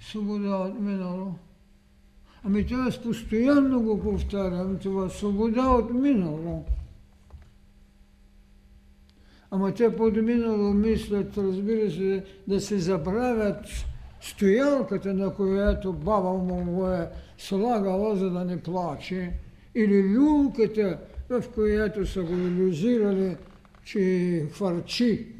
свобода 0.00 0.56
от 0.56 0.80
минало. 0.80 1.34
Ами 2.44 2.66
това 2.66 2.84
аз 2.84 3.02
постоянно 3.02 3.82
го 3.82 4.00
повтарям, 4.00 4.78
това 4.78 5.08
свобода 5.08 5.62
от 5.62 5.94
минало. 5.94 6.64
Ама 9.50 9.74
те 9.74 9.96
под 9.96 10.16
минало 10.16 10.72
мислят, 10.72 11.38
разбира 11.38 11.90
се, 11.90 12.24
да 12.48 12.60
се 12.60 12.78
забравят 12.78 13.66
стоялката, 14.20 15.14
на 15.14 15.34
която 15.34 15.92
баба 15.92 16.32
му 16.32 16.86
е 16.86 17.08
слагала, 17.38 18.16
за 18.16 18.30
да 18.30 18.44
не 18.44 18.62
плаче, 18.62 19.32
или 19.74 20.16
люлката, 20.16 20.98
в 21.30 21.44
която 21.54 22.06
са 22.06 22.22
го 22.22 22.32
иллюзирали, 22.32 23.36
че 23.84 24.46
хвърчи. 24.52 25.35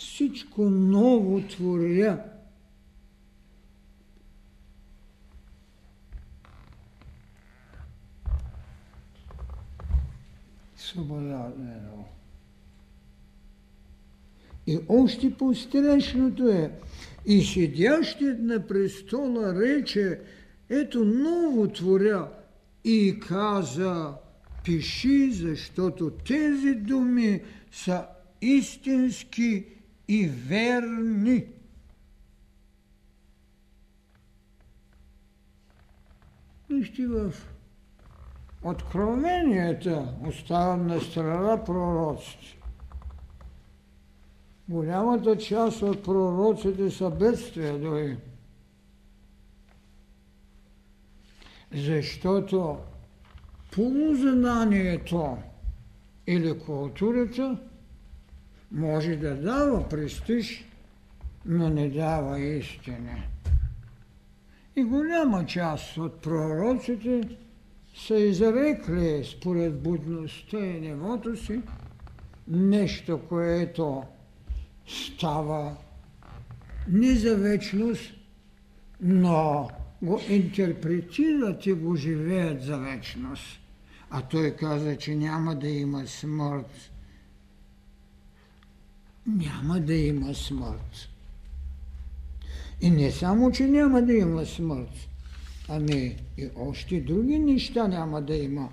Всичко 0.00 0.70
ново 0.70 1.40
творя. 1.40 2.24
Свобода 10.76 11.52
е 14.66 14.72
И 14.72 14.78
още 14.88 15.34
по-страшното 15.34 16.48
е, 16.48 16.72
и 17.26 17.44
седящият 17.44 18.40
на 18.40 18.66
престола 18.66 19.54
рече, 19.54 20.20
ето 20.68 21.04
ново 21.04 21.68
творя 21.68 22.28
и 22.84 23.20
каза, 23.20 24.14
пиши, 24.64 25.32
защото 25.32 26.10
тези 26.10 26.74
думи 26.74 27.42
са 27.72 28.06
истински 28.40 29.79
и 30.10 30.26
верни. 30.28 31.44
Вижте 36.70 37.06
в 37.06 37.32
Откровенията 38.62 40.14
оставам 40.28 40.86
на 40.86 41.00
страна 41.00 41.64
пророците. 41.64 42.58
Голямата 44.68 45.38
част 45.38 45.82
от 45.82 46.04
пророците 46.04 46.90
са 46.90 47.10
бедствия 47.10 47.78
дори. 47.78 48.16
Защото 51.72 52.78
полузнанието 53.72 55.38
или 56.26 56.58
културата 56.58 57.58
може 58.72 59.16
да 59.16 59.34
дава 59.34 59.88
престиж, 59.88 60.64
но 61.46 61.68
не 61.68 61.88
дава 61.88 62.40
истина. 62.40 63.22
И 64.76 64.84
голяма 64.84 65.46
част 65.46 65.96
от 65.96 66.22
пророците 66.22 67.28
са 67.94 68.16
изрекли 68.16 69.24
според 69.24 69.82
будността 69.82 70.58
и 70.58 70.80
нивото 70.80 71.36
си 71.36 71.60
нещо, 72.48 73.20
което 73.28 74.02
става 74.86 75.76
не 76.88 77.14
за 77.14 77.36
вечност, 77.36 78.14
но 79.00 79.70
го 80.02 80.20
интерпретират 80.28 81.66
и 81.66 81.72
го 81.72 81.96
живеят 81.96 82.62
за 82.62 82.78
вечност. 82.78 83.60
А 84.10 84.22
той 84.22 84.50
каза, 84.50 84.96
че 84.96 85.14
няма 85.14 85.54
да 85.54 85.68
има 85.68 86.06
смърт. 86.06 86.89
Няма 89.36 89.80
да 89.80 89.94
има 89.94 90.34
смърт. 90.34 91.08
И 92.80 92.90
не 92.90 93.10
само, 93.10 93.52
че 93.52 93.66
няма 93.66 94.02
да 94.02 94.12
има 94.12 94.46
смърт, 94.46 95.08
ами 95.68 96.16
и 96.38 96.48
още 96.56 97.00
други 97.00 97.38
неща 97.38 97.88
няма 97.88 98.22
да 98.22 98.36
има. 98.36 98.68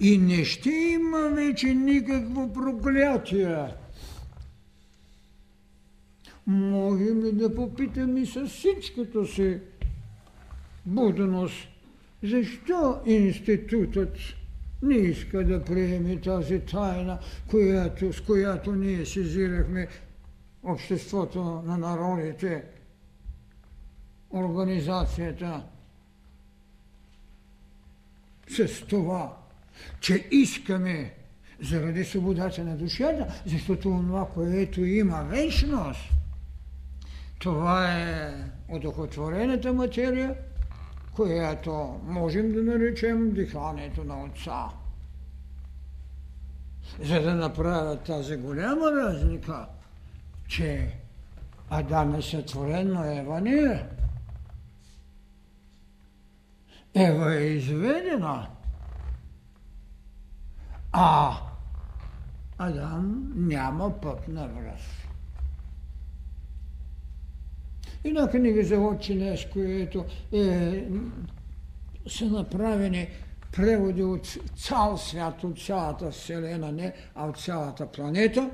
И 0.00 0.18
не 0.18 0.44
ще 0.44 0.70
има 0.70 1.30
вече 1.34 1.74
никакво 1.74 2.52
проклятие. 2.52 3.66
Можем 6.46 7.22
ли 7.22 7.32
да 7.32 7.54
попитаме 7.54 8.26
с 8.26 8.46
всичкото 8.46 9.26
си 9.26 9.58
будност, 10.86 11.68
защо 12.22 12.98
институтът 13.06 14.16
не 14.82 14.94
иска 14.94 15.44
да 15.44 15.64
приеме 15.64 16.20
тази 16.20 16.60
тайна, 16.60 17.18
която, 17.50 18.12
с 18.12 18.20
която 18.20 18.72
ние 18.72 19.06
сезирахме 19.06 19.88
обществото 20.62 21.62
на 21.66 21.78
народите, 21.78 22.64
организацията, 24.30 25.62
с 28.48 28.86
това, 28.86 29.36
че 30.00 30.28
искаме 30.30 31.14
заради 31.60 32.04
свободата 32.04 32.64
на 32.64 32.76
душата, 32.76 33.42
защото 33.46 33.82
това, 33.82 34.28
което 34.34 34.84
има 34.84 35.24
вечност, 35.24 36.00
това 37.38 37.98
е 37.98 38.34
одухотворената 38.68 39.72
материя, 39.72 40.34
която 41.18 42.00
можем 42.04 42.52
да 42.52 42.62
наречем 42.62 43.34
диханието 43.34 44.04
на 44.04 44.24
Отца. 44.24 44.68
За 47.02 47.22
да 47.22 47.34
направят 47.34 48.02
тази 48.02 48.36
голяма 48.36 48.92
разлика, 48.92 49.66
че 50.48 50.94
Адам 51.70 52.14
е 52.14 52.22
сътворено, 52.22 53.04
Ева 53.04 53.40
не 53.40 53.50
е. 53.50 53.86
Ева 56.94 57.34
е 57.34 57.44
изведена, 57.44 58.48
а 60.92 61.36
Адам 62.58 63.32
няма 63.36 64.00
път 64.00 64.28
на 64.28 64.48
връз. 64.48 65.07
И 68.04 68.12
на 68.12 68.30
книга 68.30 68.64
за 68.64 68.78
Отче 68.78 69.48
което 69.52 70.04
е, 70.32 70.84
са 72.06 72.24
направени 72.24 73.08
преводи 73.52 74.02
от 74.02 74.38
цял 74.56 74.98
свят, 74.98 75.44
от 75.44 75.60
цялата 75.60 76.10
Вселена, 76.10 76.72
не, 76.72 76.92
а 77.14 77.26
от 77.26 77.38
цялата 77.38 77.86
планета. 77.86 78.50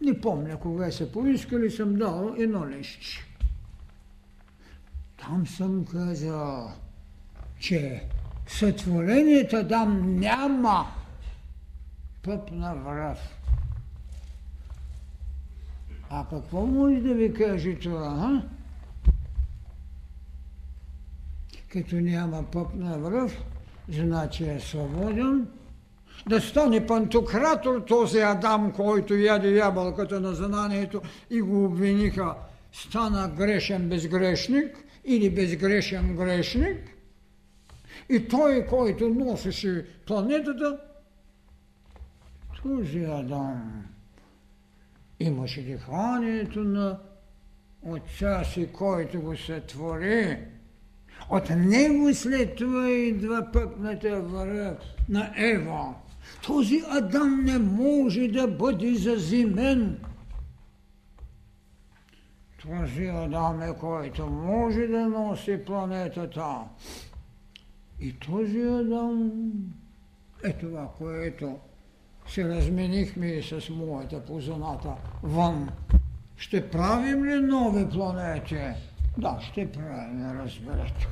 Не 0.00 0.20
помня 0.20 0.56
кога 0.56 0.90
се 0.90 1.12
поискали, 1.12 1.70
съм 1.70 1.94
дал 1.94 2.34
едно 2.38 2.68
лещче. 2.68 3.24
Там 5.20 5.46
съм 5.46 5.84
казал, 5.84 6.72
че 7.60 8.02
сътворението 8.46 9.68
там 9.68 10.16
няма 10.16 10.86
пъп 12.22 12.50
на 12.50 12.74
връв. 12.74 13.37
А 16.10 16.26
какво 16.30 16.66
може 16.66 17.00
да 17.00 17.14
ви 17.14 17.34
каже 17.34 17.74
това, 17.74 18.16
а? 18.20 18.42
Като 21.72 21.96
няма 21.96 22.42
пъп 22.42 22.74
на 22.74 22.98
връв, 22.98 23.42
значи 23.88 24.44
е 24.44 24.60
свободен. 24.60 25.46
Да 26.28 26.40
стане 26.40 26.86
пантократор 26.86 27.80
този 27.80 28.18
Адам, 28.18 28.72
който 28.72 29.14
яде 29.14 29.56
ябълката 29.56 30.20
на 30.20 30.34
знанието 30.34 31.02
и 31.30 31.40
го 31.40 31.64
обвиниха, 31.64 32.34
стана 32.72 33.28
грешен 33.36 33.88
безгрешник 33.88 34.76
или 35.04 35.30
безгрешен 35.30 36.16
грешник. 36.16 36.96
И 38.08 38.28
той, 38.28 38.66
който 38.66 39.08
носеше 39.08 39.86
планетата, 40.06 40.78
този 42.62 42.98
Адам 42.98 43.84
имаше 45.20 45.62
диханието 45.62 46.64
на 46.64 46.98
отца 47.82 48.44
си, 48.44 48.68
който 48.72 49.20
го 49.20 49.36
сътвори. 49.36 50.38
От 51.30 51.50
него 51.50 52.14
след 52.14 52.56
това 52.56 52.90
идва 52.90 53.48
пъпната 53.52 54.22
връх 54.22 54.78
на 55.08 55.32
Ева. 55.36 55.94
Този 56.46 56.82
Адам 56.90 57.44
не 57.44 57.58
може 57.58 58.28
да 58.28 58.48
бъде 58.48 58.94
зазимен. 58.94 59.98
Този 62.62 63.04
Адам 63.04 63.62
е, 63.62 63.74
който 63.80 64.26
може 64.26 64.86
да 64.86 65.08
носи 65.08 65.64
планетата. 65.66 66.56
И 68.00 68.12
този 68.12 68.60
Адам 68.60 69.32
е 70.44 70.52
това, 70.52 70.88
което 70.98 71.58
се 72.28 72.48
разменихме 72.48 73.26
и 73.26 73.42
с 73.42 73.70
моята 73.70 74.24
позната 74.24 74.94
вън. 75.22 75.70
Ще 76.36 76.70
правим 76.70 77.24
ли 77.24 77.40
нови 77.40 77.90
планети? 77.90 78.60
Да, 79.18 79.38
ще 79.40 79.72
правим, 79.72 80.40
разберете. 80.40 81.06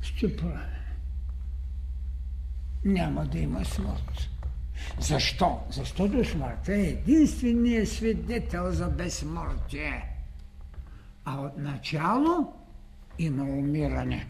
Ще 0.00 0.36
правим. 0.36 0.80
Няма 2.84 3.26
да 3.26 3.38
има 3.38 3.64
смърт. 3.64 4.30
Защо? 5.00 5.60
Защото 5.70 6.24
смъртта 6.24 6.74
е 6.74 6.80
единственият 6.80 7.88
свидетел 7.88 8.72
за 8.72 8.88
безсмъртие. 8.88 10.06
А 11.24 11.40
от 11.40 11.58
начало 11.58 12.52
има 13.18 13.44
умиране. 13.44 14.26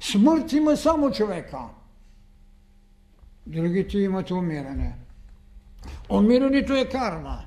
Смърт 0.00 0.52
има 0.52 0.76
само 0.76 1.12
човека 1.12 1.58
другите 3.48 3.98
имат 3.98 4.30
умиране. 4.30 4.96
Умирането 6.08 6.76
е 6.76 6.88
карма. 6.88 7.44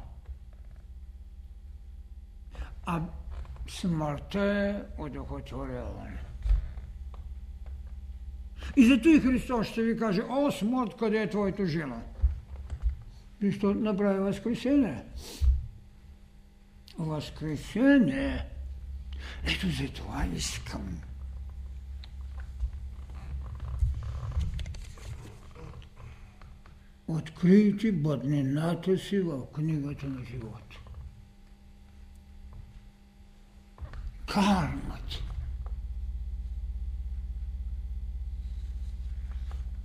А 2.86 3.02
смъртта 3.70 4.40
е 4.42 5.02
удохотворяване. 5.02 6.20
И 8.76 8.86
зато 8.86 9.10
и 9.10 9.20
Христос 9.20 9.68
ще 9.68 9.84
ви 9.84 9.98
каже, 9.98 10.22
о, 10.30 10.52
смърт, 10.52 10.96
къде 11.00 11.22
е 11.22 11.30
твоето 11.30 11.66
жена? 11.66 12.02
Христос 13.40 13.76
направи 13.80 14.20
възкресение. 14.20 15.04
Възкресение. 16.98 18.46
Ето 19.44 19.70
за 19.70 19.94
това 19.94 20.26
искам 20.36 21.02
открийте 27.11 27.93
бъднината 27.93 28.99
си 28.99 29.21
в 29.21 29.47
книгата 29.53 30.07
на 30.07 30.25
живота. 30.25 30.77
Кармата. 34.27 35.23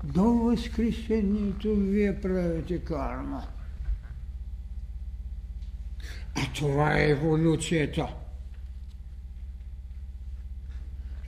До 0.04 0.24
възкресението 0.24 1.76
вие 1.76 2.22
правите 2.22 2.80
карма. 2.80 3.48
А 6.36 6.54
това 6.56 6.98
е 6.98 7.10
еволюцията. 7.10 8.08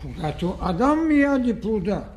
Когато 0.02 0.58
Адам 0.62 1.12
яде 1.12 1.62
плода, 1.62 2.10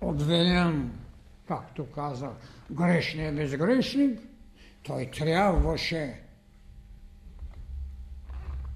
Обвинен, 0.00 0.98
както 1.48 1.86
казах, 1.86 2.30
грешния 2.70 3.32
безгрешник, 3.32 4.20
той 4.82 5.10
трябваше 5.10 6.20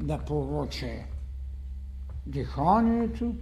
да 0.01 0.19
получи 0.19 1.05
диханието, 2.27 3.35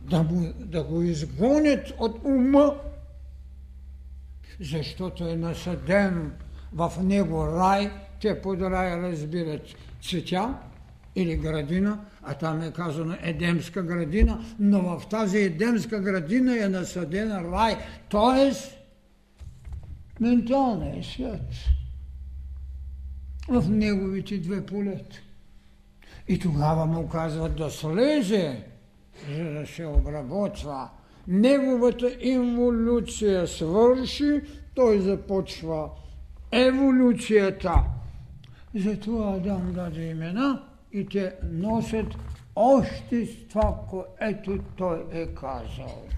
да, 0.00 0.22
му, 0.22 0.52
да 0.58 0.84
го 0.84 1.02
изгонят 1.02 1.92
от 1.98 2.24
ума, 2.24 2.74
защото 4.60 5.28
е 5.28 5.36
насъден 5.36 6.32
в 6.72 6.92
него 7.02 7.46
рай, 7.46 7.92
те 8.20 8.42
под 8.42 8.60
рай 8.60 8.96
разбират 8.96 9.62
цветя, 10.02 10.58
или 11.16 11.36
градина, 11.36 11.98
а 12.22 12.34
там 12.34 12.62
е 12.62 12.72
казано 12.72 13.14
Едемска 13.22 13.82
градина, 13.82 14.44
но 14.58 14.82
в 14.82 15.08
тази 15.08 15.38
Едемска 15.38 16.00
градина 16.00 16.64
е 16.64 16.68
насъдена 16.68 17.52
рай, 17.52 17.76
т.е. 18.10 18.52
менталния 20.20 21.04
свят 21.04 21.52
в 23.48 23.70
неговите 23.70 24.38
две 24.38 24.66
полета. 24.66 25.16
И 26.28 26.38
тогава 26.38 26.86
му 26.86 27.08
казват 27.08 27.56
да 27.56 27.70
слезе, 27.70 28.64
за 29.36 29.44
да 29.44 29.66
се 29.66 29.86
обработва. 29.86 30.90
Неговата 31.28 32.16
инволюция 32.20 33.48
свърши, 33.48 34.40
той 34.74 35.00
започва 35.00 35.90
еволюцията. 36.52 37.74
Затова 38.74 39.34
Адам 39.34 39.72
даде 39.72 40.04
имена– 40.04 40.62
и 40.92 41.06
те 41.08 41.34
носят 41.42 42.06
още 42.56 43.26
с 43.26 43.48
това, 43.48 43.78
което 43.88 44.58
той 44.76 45.06
е 45.10 45.34
казал. 45.34 46.08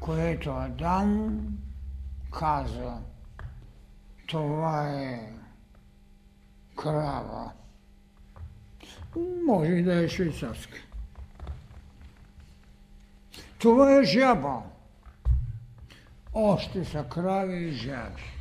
Което 0.00 0.50
Адам 0.50 1.40
каза, 2.32 2.98
това 4.26 4.88
е 4.88 5.32
крава. 6.76 7.52
Може 9.46 9.72
и 9.72 9.82
да 9.82 10.04
е 10.04 10.08
швейцарска. 10.08 10.78
Това 13.58 13.98
е 13.98 14.04
жаба. 14.04 14.62
Още 16.34 16.84
са 16.84 17.04
крави 17.04 17.56
и 17.56 17.72
жаби. 17.72 18.33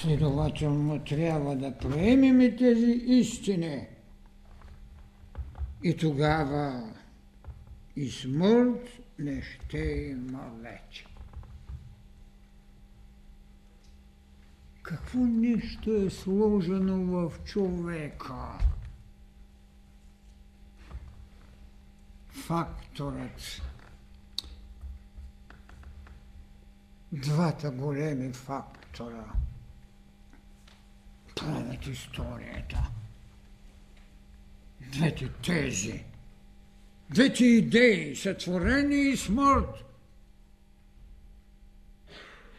Следователно 0.00 1.04
трябва 1.04 1.56
да 1.56 1.78
приемем 1.78 2.56
тези 2.56 2.90
истини. 3.06 3.86
И 5.82 5.96
тогава 5.96 6.92
и 7.96 8.10
смърт 8.10 8.88
не 9.18 9.42
ще 9.42 9.78
има 9.78 10.50
вече. 10.62 11.06
Какво 14.82 15.18
нещо 15.18 15.94
е 15.94 16.10
сложено 16.10 17.04
в 17.04 17.32
човека? 17.44 18.58
Факторът. 22.28 23.62
Двата 27.12 27.70
големи 27.70 28.32
фактора 28.32 29.45
правят 31.36 31.86
историята. 31.86 32.90
Двете 34.92 35.28
тези, 35.28 36.04
двете 37.10 37.44
идеи, 37.44 38.16
сътворение 38.16 38.98
и 38.98 39.16
смърт 39.16 39.84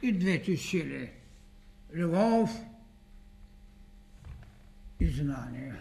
и 0.02 0.12
двете 0.12 0.58
сили– 0.58 1.12
любов 1.94 2.50
и 5.00 5.10
знание. 5.10 5.74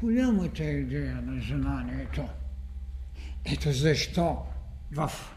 Голямата 0.00 0.64
идея 0.64 1.22
на 1.22 1.42
знанието. 1.42 2.28
Ето 3.44 3.72
защо 3.72 4.46
в 4.92 5.35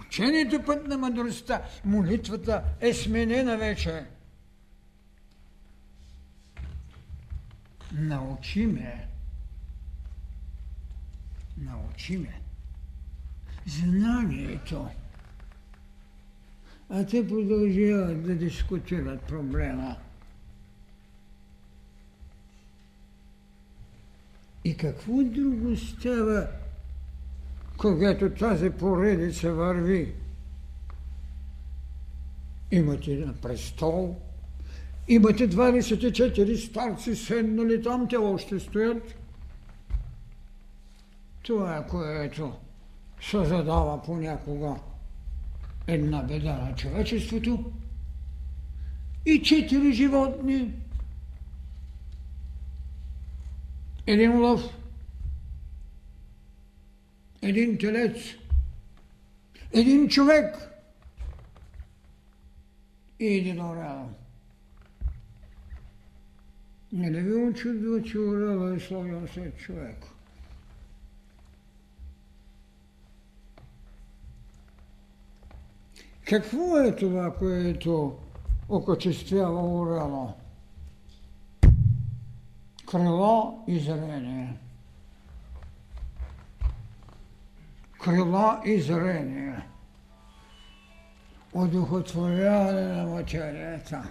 учението 0.00 0.62
път 0.62 0.86
на 0.86 0.98
мъдростта 0.98 1.62
молитвата 1.84 2.64
е 2.80 2.94
сменена 2.94 3.58
вече. 3.58 4.04
Научи 7.92 8.66
ме. 8.66 9.08
Научи 11.56 12.18
ме. 12.18 12.40
Знанието 13.66 14.88
а 16.90 17.06
те 17.06 17.28
продължават 17.28 18.22
да 18.22 18.34
дискутират 18.34 19.20
проблема. 19.20 19.96
И 24.64 24.76
какво 24.76 25.22
друго 25.22 25.76
става, 25.76 26.46
когато 27.78 28.30
тази 28.30 28.70
поредица 28.70 29.52
върви? 29.52 30.14
Имате 32.70 33.16
на 33.16 33.34
престол, 33.34 34.16
имате 35.08 35.50
24 35.50 36.68
старци 36.68 37.16
седнали 37.16 37.82
там, 37.82 38.08
те 38.08 38.16
още 38.16 38.60
стоят. 38.60 39.14
Това 41.42 41.86
което 41.90 42.52
се 43.20 43.44
задава 43.44 44.02
понякога 44.02 44.76
една 45.86 46.22
беда 46.22 46.58
на 46.58 46.74
човечеството 46.74 47.72
и 49.26 49.42
четири 49.42 49.92
животни. 49.92 50.72
Един 54.06 54.40
лъв, 54.40 54.60
един 57.48 57.78
телец, 57.78 58.16
един 59.72 60.08
човек 60.08 60.70
и 63.20 63.26
един 63.26 63.60
орел. 63.60 64.10
Не 66.92 67.10
ли 67.10 67.20
ви 67.20 67.34
очудва, 67.34 68.02
че 68.02 68.18
орела 68.18 68.76
е 68.76 68.80
сложен 68.80 69.28
след 69.32 69.58
човека? 69.58 70.08
Какво 76.26 76.78
е 76.78 76.96
това, 76.96 77.34
което 77.34 78.18
окачествява 78.68 79.80
Орела? 79.80 80.34
Крило 82.86 83.64
и 83.66 83.78
зрение. 83.78 84.65
Крила 88.02 88.62
и 88.64 88.80
зрение. 88.80 89.66
Одухотворяване 91.52 92.82
на 92.82 93.06
материята. 93.06 94.08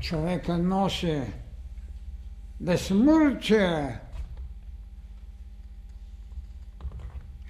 Човека 0.00 0.58
носи 0.58 1.22
безсмъртие 2.60 4.00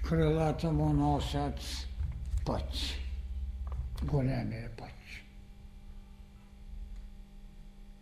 крилата 0.03 0.71
му 0.71 0.93
носят 0.93 1.87
път. 2.45 2.69
Големия 4.03 4.69
път. 4.77 4.89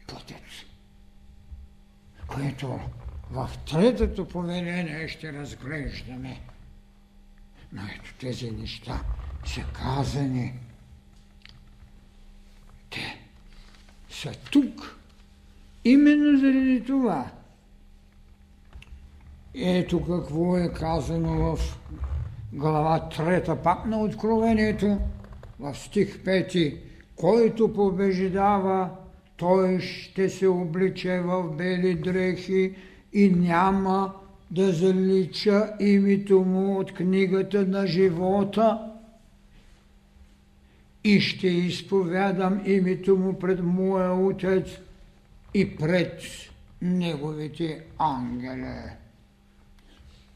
Пътец. 0.07 0.65
Което 2.27 2.79
в 3.31 3.49
третото 3.71 4.27
повеление 4.27 5.07
ще 5.07 5.33
разглеждаме. 5.33 6.41
Но 7.73 7.81
ето 7.95 8.13
тези 8.19 8.51
неща 8.51 9.01
са 9.45 9.61
казани. 9.73 10.53
Те 12.89 13.19
са 14.09 14.31
тук. 14.51 14.97
Именно 15.85 16.39
заради 16.39 16.83
това 16.87 17.31
ето 19.53 20.05
какво 20.05 20.57
е 20.57 20.73
казано 20.73 21.55
в 21.55 21.79
глава 22.53 23.09
трета 23.09 23.55
пак 23.55 23.85
на 23.85 24.01
Откровението, 24.01 24.97
в 25.59 25.75
стих 25.75 26.23
5. 26.23 26.77
Който 27.15 27.73
побеждава, 27.73 28.89
той 29.37 29.79
ще 29.79 30.29
се 30.29 30.47
обличе 30.47 31.19
в 31.19 31.43
бели 31.43 31.95
дрехи 31.95 32.75
и 33.13 33.29
няма 33.29 34.13
да 34.51 34.71
залича 34.71 35.73
името 35.79 36.39
му 36.39 36.79
от 36.79 36.93
книгата 36.93 37.65
на 37.67 37.87
живота 37.87 38.91
и 41.03 41.19
ще 41.19 41.47
изповядам 41.47 42.61
името 42.65 43.17
му 43.17 43.39
пред 43.39 43.63
моя 43.63 44.13
Отец 44.13 44.67
и 45.53 45.75
пред 45.75 46.21
неговите 46.81 47.83
ангели. 47.97 49.01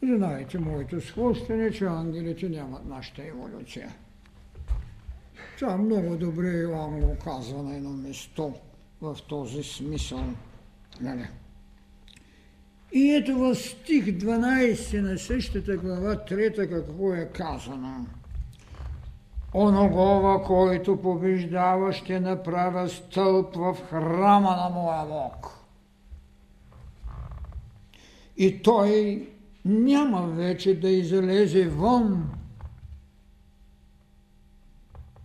Знаете 0.04 0.60
моето 0.60 1.02
схващане, 1.02 1.72
че 1.72 1.86
ангелите 1.86 2.50
нямат 2.50 2.86
нашата 2.86 3.24
еволюция. 3.24 3.96
Това 5.60 5.78
много 5.78 6.16
добре 6.16 6.62
Иоанн 6.62 7.00
го 7.00 7.16
казва 7.24 7.64
на 7.64 7.76
едно 7.76 7.90
место 7.90 8.54
в 9.02 9.18
този 9.28 9.64
смисъл. 9.64 10.24
Нали? 11.02 11.28
И 12.96 13.12
ето 13.12 13.38
в 13.40 13.56
стих 13.56 14.06
12 14.06 15.02
на 15.02 15.18
същата 15.18 15.78
глава 15.78 16.16
3 16.16 16.70
какво 16.70 17.14
е 17.14 17.30
казано. 17.34 18.06
Оногова, 19.54 20.44
който 20.44 21.02
побеждава, 21.02 21.94
ще 21.94 22.20
направя 22.20 22.90
стълб 22.90 23.56
в 23.56 23.78
храма 23.90 24.50
на 24.50 24.70
моя 24.74 25.06
Бог. 25.06 25.50
И 28.38 28.62
той 28.62 29.28
няма 29.66 30.28
вече 30.28 30.80
да 30.80 30.90
излезе 30.90 31.68
вън. 31.68 32.30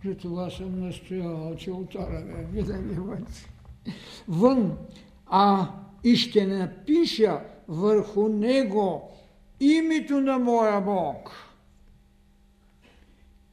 Затова 0.05 0.49
съм 0.49 0.79
настоял, 0.79 1.55
че 1.57 1.71
отара 1.71 2.25
ме 2.25 2.43
видали 2.43 2.93
вън. 2.93 3.25
Вън, 4.27 4.77
а 5.27 5.67
и 6.03 6.15
ще 6.15 6.45
напиша 6.47 7.41
върху 7.71 8.27
него 8.27 9.11
името 9.59 10.21
на 10.21 10.39
моя 10.39 10.81
Бог. 10.81 11.31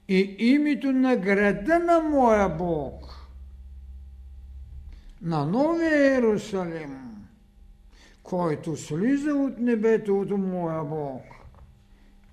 И 0.08 0.36
името 0.38 0.92
на 0.92 1.16
града 1.16 1.78
на 1.78 2.00
моя 2.00 2.48
Бог, 2.48 3.28
на 5.22 5.44
Новия 5.46 6.12
Иерусалим, 6.14 6.98
който 8.22 8.76
слиза 8.76 9.34
от 9.34 9.58
небето 9.58 10.20
от 10.20 10.30
моя 10.30 10.84
Бог. 10.84 11.22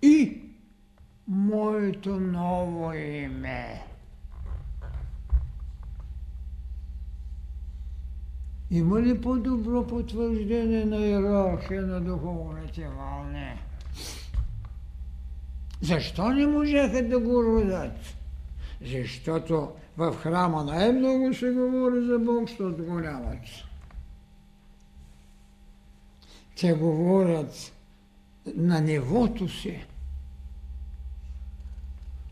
И 0.01 0.41
моето 1.27 2.19
ново 2.19 2.93
име. 2.93 3.83
Има 8.71 9.01
ли 9.01 9.21
по-добро 9.21 9.87
потвърждение 9.87 10.85
на 10.85 10.97
иерархия 10.97 11.81
на 11.81 12.01
духовните 12.01 12.87
вълни? 12.87 13.59
Защо 15.81 16.29
не 16.29 16.47
можеха 16.47 17.07
да 17.07 17.19
го 17.19 17.43
родят? 17.43 18.15
Защото 18.81 19.71
в 19.97 20.13
храма 20.13 20.63
най-много 20.63 21.33
се 21.33 21.51
говори 21.51 22.05
за 22.05 22.19
Бог, 22.19 22.49
защото 22.49 22.85
го 22.85 22.99
нямат. 22.99 23.39
Те 26.59 26.73
говорят 26.73 27.73
на 28.55 28.81
нивото 28.81 29.49
си, 29.49 29.85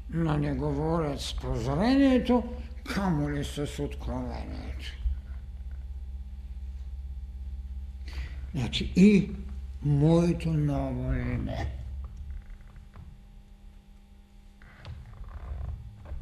но 0.09 0.37
не 0.37 0.53
говорят 0.53 1.19
с 1.19 1.35
прозрението, 1.35 2.43
камо 2.95 3.29
ли 3.29 3.43
с 3.43 3.79
откровението. 3.79 5.02
Значи 8.55 8.93
и 8.95 9.31
моето 9.83 10.53
ново 10.53 11.13
име. 11.13 11.71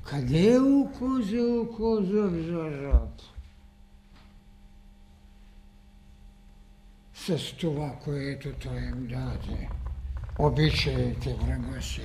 Къде 0.04 0.54
е 0.54 0.60
око 0.60 1.22
за 1.22 1.62
око, 1.62 1.98
зъб 2.02 2.34
за 2.34 2.72
зъб? 2.82 3.22
С 7.14 7.54
това, 7.58 7.96
което 8.04 8.54
той 8.54 8.78
им 8.78 9.08
даде. 9.08 9.70
Обичайте 10.40 11.34
врага 11.34 11.82
си. 11.82 12.02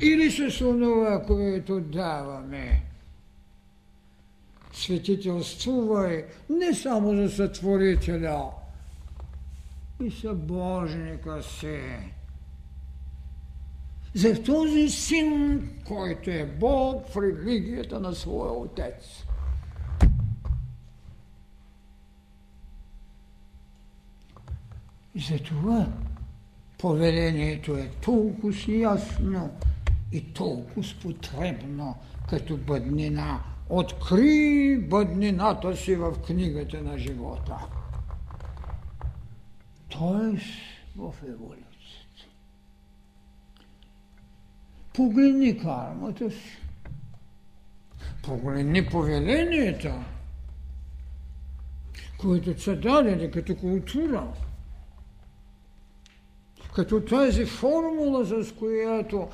Или 0.00 0.30
с 0.30 0.58
това, 0.58 1.22
което 1.26 1.80
даваме. 1.80 2.82
Светителствувай 4.72 6.24
не 6.50 6.74
само 6.74 7.16
за 7.16 7.28
сътворителя, 7.28 8.50
и 10.00 10.10
събожника 10.10 11.42
си 11.42 11.80
за 14.14 14.42
този 14.42 14.88
син, 14.88 15.62
който 15.86 16.30
е 16.30 16.44
Бог 16.60 17.08
в 17.08 17.16
религията 17.16 18.00
на 18.00 18.14
своя 18.14 18.52
отец. 18.52 19.24
Затова 25.28 25.86
повелението 26.78 27.76
е 27.76 27.90
толкова 28.02 28.52
ясно 28.68 29.50
и 30.12 30.32
толкова 30.32 30.82
потребно, 31.02 31.96
като 32.28 32.56
бъднина. 32.56 33.40
Откри 33.68 34.78
бъднината 34.90 35.76
си 35.76 35.94
в 35.94 36.12
книгата 36.26 36.82
на 36.82 36.98
живота. 36.98 37.56
Тоест 39.90 40.46
в 40.96 41.14
еволюция. 41.28 41.66
Погледни 44.94 45.58
кармата 45.58 46.30
си. 46.30 46.58
Погледни 48.22 48.86
повеленията, 48.86 50.04
които 52.18 52.60
са 52.60 52.76
дадени 52.76 53.30
като 53.30 53.56
култура, 53.56 54.32
като 56.74 57.04
тази 57.04 57.46
формула, 57.46 58.24
с 58.24 58.52
която 58.52 59.28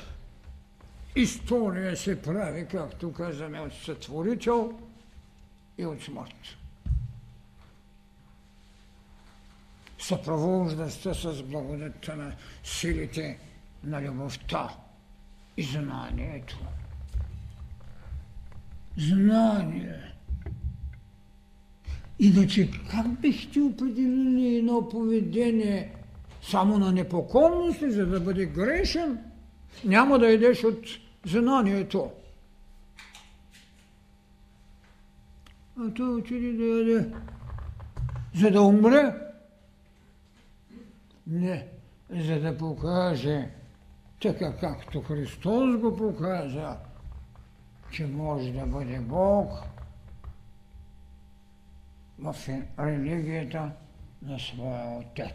история 1.16 1.96
се 1.96 2.22
прави, 2.22 2.66
както 2.70 3.12
казаме, 3.12 3.60
от 3.60 3.72
сътворител 3.72 4.78
и 5.78 5.86
от 5.86 6.02
смърт. 6.02 6.56
Съпровожда 10.06 10.90
с 10.90 11.42
благодатта 11.42 12.16
на 12.16 12.32
силите 12.64 13.38
на 13.84 14.02
любовта 14.02 14.76
и 15.56 15.62
знанието. 15.62 16.58
Знание. 18.96 20.14
Иначе 22.18 22.70
как 22.90 23.20
бихте 23.20 23.60
определили 23.60 24.56
едно 24.56 24.88
поведение 24.88 25.94
само 26.42 26.78
на 26.78 26.92
непокорност, 26.92 27.80
за 27.80 28.06
да 28.06 28.20
бъде 28.20 28.46
грешен? 28.46 29.18
Няма 29.84 30.18
да 30.18 30.28
идеш 30.28 30.64
от 30.64 30.86
знанието. 31.26 32.10
А 35.80 35.94
той 35.94 36.14
отиде 36.14 36.52
да 36.52 36.64
яде, 36.64 37.12
за 38.34 38.50
да 38.50 38.62
умре. 38.62 39.25
Не, 41.26 41.66
за 42.10 42.40
да 42.40 42.58
покаже 42.58 43.50
така 44.22 44.56
както 44.56 45.02
Христос 45.02 45.76
го 45.76 45.96
показа, 45.96 46.78
че 47.92 48.06
може 48.06 48.52
да 48.52 48.66
бъде 48.66 49.00
Бог 49.00 49.50
в 52.18 52.36
религията 52.78 53.70
на 54.22 54.38
своя 54.38 54.98
Отец. 54.98 55.34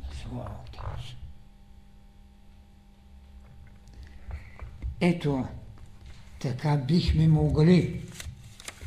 На 0.00 0.14
своя 0.14 0.50
Отец. 0.66 1.14
Ето, 5.00 5.46
така 6.40 6.76
бихме 6.76 7.28
могли. 7.28 8.02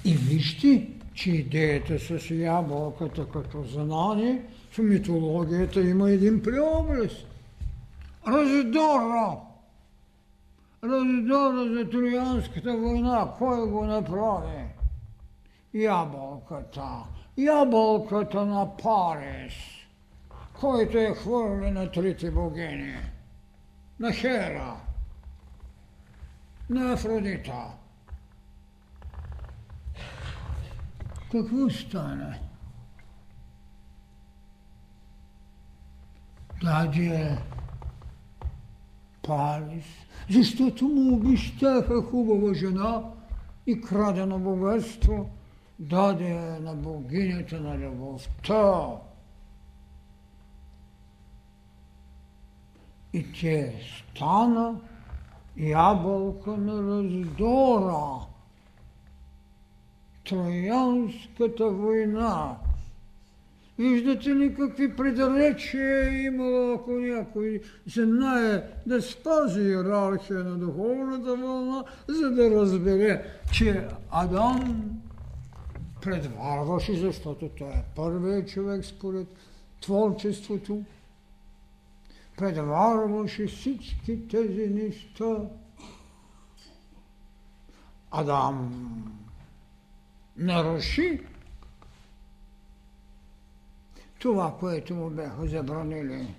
И 0.06 0.14
вижте, 0.16 0.95
че 1.16 1.32
идеята 1.32 2.00
с 2.00 2.30
ябълката 2.30 3.26
като 3.30 3.64
знание– 3.64 4.42
в 4.76 4.78
митологията 4.78 5.82
има 5.82 6.12
един 6.12 6.42
преобраз. 6.42 7.12
Раздора. 8.28 9.38
Раздора 10.84 11.74
за 11.74 11.90
Троянската 11.90 12.78
война. 12.78 13.34
Кой 13.38 13.68
го 13.68 13.86
направи? 13.86 14.64
Ябълката. 15.74 17.04
Ябълката 17.38 18.46
на 18.46 18.78
Парис, 18.78 19.54
който 20.60 20.98
е 20.98 21.14
хвърли 21.16 21.72
на 21.72 21.92
трите 21.92 22.32
богини. 22.32 22.96
На 24.00 24.12
Хера. 24.12 24.76
На 26.70 26.94
Афродита. 26.94 27.64
Какво 31.32 31.70
стане? 31.70 32.40
даде 36.66 37.38
Палис, 39.28 39.86
защото 40.30 40.86
му 40.86 41.16
обещаха 41.16 42.02
хубава 42.02 42.54
жена 42.54 43.04
и 43.68 43.82
крадено 43.82 44.40
богатство, 44.40 45.30
даде 45.80 46.60
на 46.60 46.76
богинята 46.76 47.60
на 47.60 47.78
любовта. 47.78 48.88
И 53.14 53.32
те 53.32 53.82
стана 53.88 54.76
ябълка 55.58 56.58
на 56.58 56.94
раздора. 56.94 58.35
Троянската 60.26 61.70
война 61.70 62.58
Виждате 63.80 64.36
ли 64.36 64.56
какви 64.56 64.96
предалечия 64.96 66.10
е 66.10 66.18
имало, 66.18 66.74
ако 66.74 66.92
някой 66.92 67.62
знае 67.88 68.64
да 68.86 69.02
спази 69.02 69.62
иерархия 69.62 70.44
на 70.44 70.58
духовната 70.58 71.36
вълна, 71.36 71.84
за 72.08 72.32
да 72.32 72.52
разбере, 72.52 73.26
че 73.52 73.88
Адам 74.12 74.76
предварваше, 76.02 76.98
защото 76.98 77.50
той 77.58 77.70
е 77.70 77.84
първият 77.96 78.50
човек 78.50 78.86
според 78.86 79.28
творчеството, 79.82 80.84
предварваше 82.38 83.48
всички 83.48 84.28
тези 84.28 84.68
неща. 84.70 85.36
Адам 88.12 88.72
наруши 90.38 91.22
това, 94.20 94.58
което 94.60 94.96
му 94.96 95.10
бяха 95.10 95.48
забранили 95.48 96.36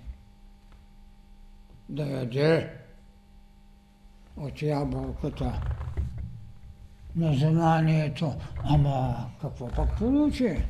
да 1.89 2.05
яде 2.05 2.73
от 4.37 4.61
ябълката 4.61 5.61
на 7.15 7.33
знанието. 7.33 8.35
Ама 8.63 9.29
какво 9.41 9.67
пък 9.67 9.97
получи? 9.97 10.63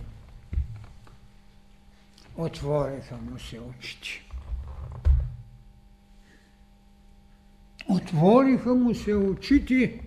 Отвориха 2.38 3.18
му 3.18 3.40
се 3.40 3.60
очите. 3.60 4.24
Отвориха 7.90 8.76
му 8.76 8.96
се 8.96 9.16
очите 9.16 10.07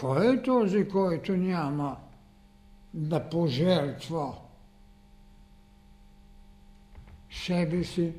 Кой 0.00 0.34
е 0.34 0.42
този, 0.42 0.88
който 0.88 1.36
няма 1.36 1.96
да 2.94 3.30
пожертва 3.30 4.34
себе 7.30 7.84
си 7.84 8.12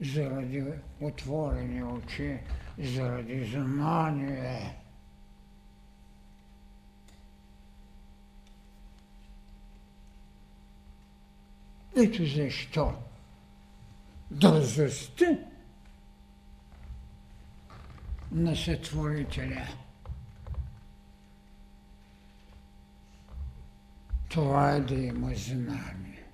заради 0.00 0.64
отворени 1.00 1.84
очи, 1.84 2.38
заради 2.78 3.44
знание? 3.44 4.76
Ето 11.96 12.26
защо 12.26 12.92
дързостта 14.30 15.38
на 18.32 18.56
Сътворителя. 18.56 19.66
Това 24.36 24.70
е 24.70 24.80
да 24.80 24.94
има 24.94 25.34
знание. 25.34 26.24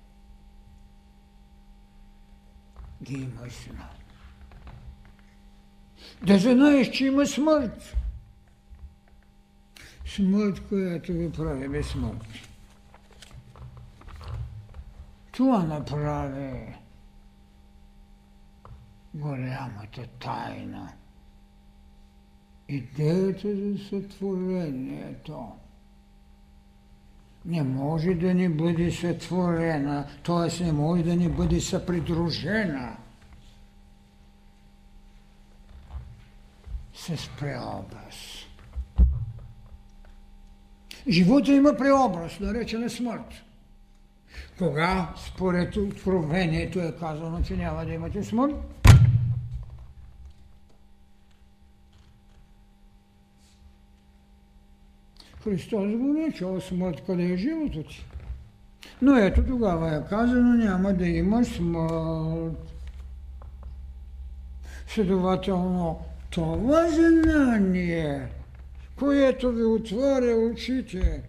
Да 3.01 3.13
има 3.13 3.41
знание. 3.49 4.03
Да 6.23 6.37
знаеш, 6.37 6.89
че 6.91 7.05
има 7.05 7.25
смърт. 7.25 7.95
Смърт, 10.05 10.67
която 10.67 11.13
ви 11.13 11.31
прави 11.31 11.69
безсмъртни. 11.69 12.41
Това 15.31 15.63
направи 15.63 16.75
голямата 19.13 20.07
тайна. 20.07 20.93
Идеята 22.67 23.55
за 23.55 23.77
сътворението 23.89 25.62
не 27.45 27.63
може 27.63 28.13
да 28.13 28.33
ни 28.33 28.49
бъде 28.49 28.91
сътворена, 28.91 30.07
т.е. 30.23 30.63
не 30.63 30.71
може 30.71 31.03
да 31.03 31.15
ни 31.15 31.29
бъде 31.29 31.61
съпридружена 31.61 32.97
с 36.93 37.29
преобраз. 37.39 38.45
Живота 41.09 41.53
има 41.53 41.77
преобраз, 41.77 42.39
наречена 42.39 42.89
смърт. 42.89 43.43
Кога 44.57 45.13
според 45.27 45.75
откровението 45.77 46.79
е 46.79 46.95
казано, 46.99 47.41
че 47.43 47.57
няма 47.57 47.85
да 47.85 47.93
имате 47.93 48.23
смърт? 48.23 48.82
Христос 55.43 55.91
го 55.91 56.13
наричал 56.13 56.61
смърт, 56.61 57.03
къде 57.05 57.23
е 57.23 57.37
живото 57.37 57.83
ти. 57.83 58.05
Но 59.01 59.17
ето 59.17 59.45
тогава 59.45 59.95
е 59.95 60.09
казано, 60.09 60.53
няма 60.53 60.93
да 60.93 61.07
има 61.07 61.45
смърт. 61.45 62.73
Следователно, 64.87 66.05
това 66.29 66.87
знание, 66.89 68.27
което 68.95 69.51
ви 69.51 69.63
отваря 69.63 70.35
очите, 70.35 71.23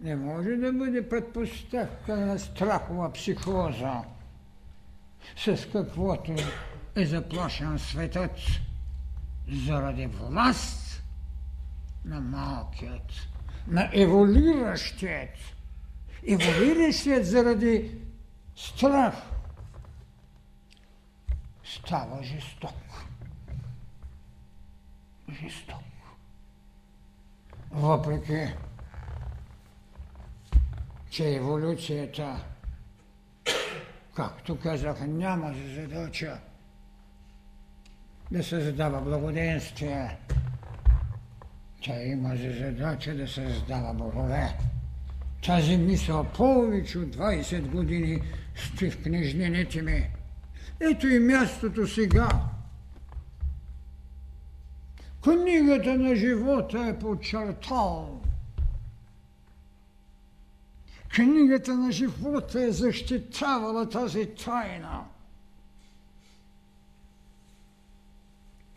не 0.00 0.16
може 0.16 0.50
да 0.50 0.72
бъде 0.72 1.08
предпоставка 1.08 2.16
на 2.16 2.38
страхова 2.38 3.12
психоза, 3.12 3.94
с 5.36 5.68
каквото 5.72 6.34
е 6.96 7.06
заплашен 7.06 7.78
светът 7.78 8.30
заради 9.66 10.06
власт 10.06 10.89
на 12.04 12.20
малкият, 12.20 13.12
на 13.66 13.90
еволюиращият, 13.92 15.38
еволюиращият 16.26 17.26
заради 17.26 18.00
страх 18.56 19.14
става 21.64 22.22
жесток. 22.22 22.74
Жесток. 25.42 25.82
Въпреки 27.70 28.54
че 31.10 31.34
еволюцията, 31.34 32.44
както 34.14 34.60
казах, 34.60 35.00
няма 35.00 35.54
за 35.54 35.74
задача 35.74 36.38
да 38.30 38.44
създава 38.44 39.00
благоденствие. 39.00 40.18
Тя 41.80 42.02
има 42.02 42.36
за 42.36 42.52
задача 42.52 43.14
да 43.14 43.28
създава 43.28 43.94
богове. 43.94 44.56
Тази 45.46 45.76
мисъл 45.76 46.24
повече 46.24 46.98
от 46.98 47.16
20 47.16 47.60
години 47.60 48.22
стои 48.54 48.90
в 48.90 49.02
книжнините 49.02 49.82
ми. 49.82 50.10
Ето 50.80 51.08
и 51.08 51.18
мястото 51.18 51.86
сега. 51.86 52.28
Книгата 55.22 55.94
на 55.98 56.16
живота 56.16 56.86
е 56.88 56.98
подчертал 56.98 58.20
Книгата 61.14 61.74
на 61.74 61.92
живота 61.92 62.62
е 62.62 62.70
защитавала 62.70 63.88
тази 63.88 64.26
тайна. 64.26 65.04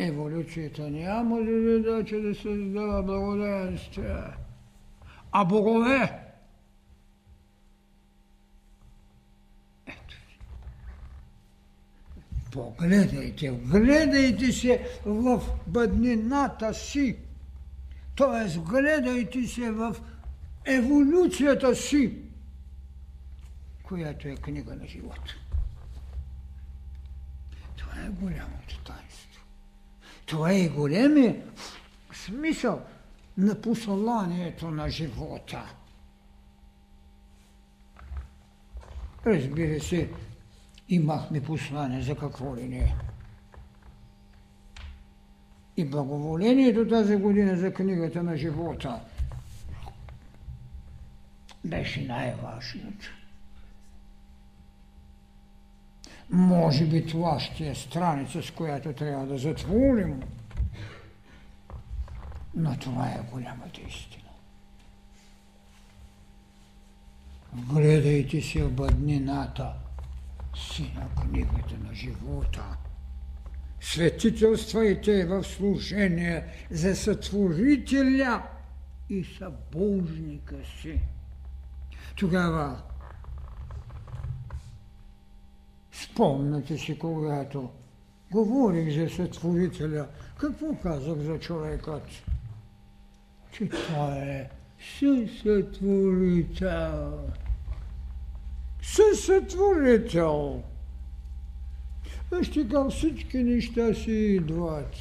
Еволюцията 0.08 0.90
няма 0.90 1.42
ли 1.42 1.72
задача 1.72 2.22
да 2.22 2.36
създава 2.36 3.04
благоденствие, 3.04 4.24
а 5.32 5.46
богове. 5.46 6.20
Ето. 9.88 10.16
Погледайте, 12.52 13.52
гледайте 13.52 14.52
се 14.52 15.00
в 15.06 15.42
бъднината 15.68 16.74
си. 16.74 17.18
Тоест, 18.16 18.60
гледайте 18.60 19.48
се 19.48 19.72
в 19.72 19.96
еволюцията 20.66 21.76
си 21.76 22.24
която 23.94 24.28
е 24.28 24.36
книга 24.36 24.76
на 24.76 24.88
живота. 24.88 25.36
Това 27.76 28.02
е 28.02 28.10
голямото 28.10 28.80
таинство. 28.80 29.33
Това 30.34 30.52
е 30.52 30.68
големи 30.68 31.42
смисъл 32.14 32.82
на 33.38 33.62
посланието 33.62 34.72
на 34.72 34.90
живота. 34.90 35.64
Разбира 39.26 39.80
се, 39.80 40.10
имахме 40.90 41.44
послание 41.44 42.02
за 42.02 42.16
какво 42.16 42.56
ли 42.56 42.68
не. 42.68 42.96
И 45.78 45.86
благоволението 45.86 46.88
тази 46.88 47.16
година 47.16 47.58
за 47.58 47.74
книгата 47.74 48.24
на 48.24 48.38
живота 48.38 49.00
беше 51.66 52.06
най-важното. 52.06 53.23
Може 56.30 56.86
би 56.86 57.06
това 57.06 57.40
ще 57.40 57.68
е 57.68 57.76
страница, 57.76 58.42
с 58.42 58.52
която 58.52 58.94
трябва 58.94 59.26
да 59.26 59.38
затворим. 59.38 60.22
Но 62.56 62.78
това 62.78 63.06
е 63.06 63.32
голямата 63.32 63.82
истина. 63.88 64.24
Гледайте 67.54 68.42
се 68.42 68.64
в 68.64 68.72
бъднината 68.72 69.74
си 70.56 70.94
на 70.96 71.22
книгата 71.22 71.76
на 71.88 71.94
живота. 71.94 72.64
Светителствайте 73.82 75.26
в 75.26 75.44
служение 75.44 76.44
за 76.72 76.96
сътворителя 76.96 78.44
и 79.10 79.24
събожника 79.24 80.56
си. 80.82 81.00
Тогава 82.16 82.82
Спомняте 85.94 86.78
си, 86.78 87.00
когато 87.00 87.70
говорих 88.32 89.00
за 89.00 89.10
сътворителя, 89.16 90.08
какво 90.38 90.76
казах 90.84 91.18
за 91.18 91.40
човекът? 91.40 92.04
Че 93.52 93.70
той 93.70 94.18
е 94.18 94.50
съсътворител. 95.00 97.20
Съсътворител. 98.82 100.64
Вижте 102.32 102.68
как 102.68 102.92
всички 102.92 103.44
неща 103.44 103.94
си 103.94 104.12
идват. 104.12 104.96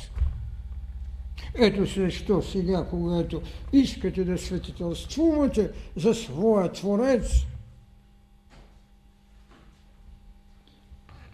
Ето 1.54 1.84
защо 1.84 2.42
сега, 2.42 2.86
когато 2.90 3.42
искате 3.72 4.24
да 4.24 4.38
светителствувате 4.38 5.70
за 5.96 6.14
своя 6.14 6.72
Творец, 6.72 7.30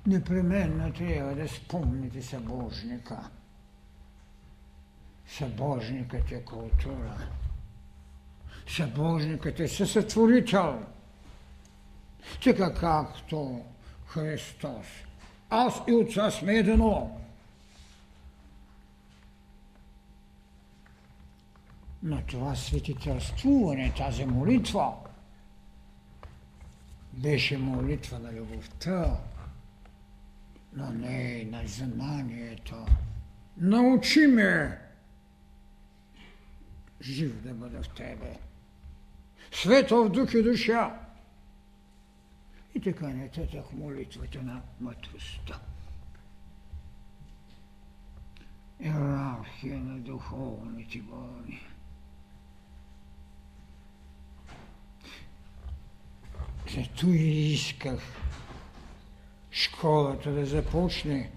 непременно 0.09 0.93
трябва 0.93 1.35
да 1.35 1.49
спомните 1.49 2.23
събожника. 2.23 3.31
Събожникът 5.27 6.33
е 6.33 6.45
култура. 6.45 7.29
Събожникът 8.69 9.61
е 9.61 9.69
съсътворител. 9.69 10.83
Така 12.45 12.75
както 12.75 13.65
Христос. 14.07 14.87
Аз 15.51 15.83
и 15.89 15.93
Отца 15.93 16.31
сме 16.31 16.55
едно. 16.55 17.21
Но 22.03 22.23
това 22.23 22.55
светителствуване, 22.55 23.93
тази 23.97 24.25
молитва, 24.25 24.93
беше 27.13 27.59
молитва 27.59 28.19
на 28.19 28.33
любовта, 28.33 29.17
но 30.79 30.91
не 30.91 31.45
на 31.45 31.67
знанието. 31.67 32.87
Научи 33.57 34.27
ме 34.27 34.79
жив 37.01 37.43
да 37.43 37.55
бъда 37.55 37.83
в 37.83 37.89
Тебе. 37.89 38.37
Светъл 39.53 40.09
дух 40.09 40.35
и 40.35 40.43
душа. 40.43 41.01
И 42.75 42.81
така 42.81 43.09
нататък 43.09 43.73
молитвата 43.73 44.43
на 44.43 44.63
мъдростта. 44.81 45.61
Иерархия 48.81 49.79
на 49.79 49.99
духовните 49.99 50.99
болни. 50.99 51.67
Зато 56.75 57.07
и 57.07 57.53
исках 57.53 58.01
школата 59.58 60.32
да 60.32 60.46
започне 60.46 61.32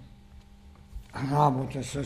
работа 1.31 1.83
с 1.83 2.05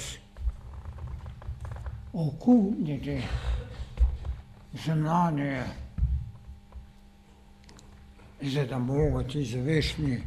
окулните 2.13 3.29
знания, 4.85 5.65
за 8.43 8.67
да 8.67 8.79
могат 8.79 9.35
известни 9.35 10.23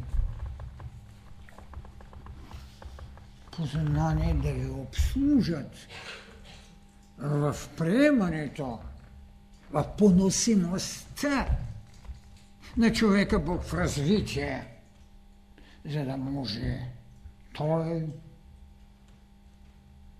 познания 3.51 4.35
да 4.35 4.51
ви 4.51 4.69
обслужат 4.69 5.71
в 7.17 7.55
приемането, 7.77 8.79
в 9.71 9.85
поносимостта 9.97 11.47
на 12.77 12.93
човека 12.93 13.39
Бог 13.39 13.63
в 13.63 13.73
развитие, 13.73 14.65
jedan 15.84 16.20
muž 16.20 16.56
je 16.56 16.96
toj, 17.52 18.08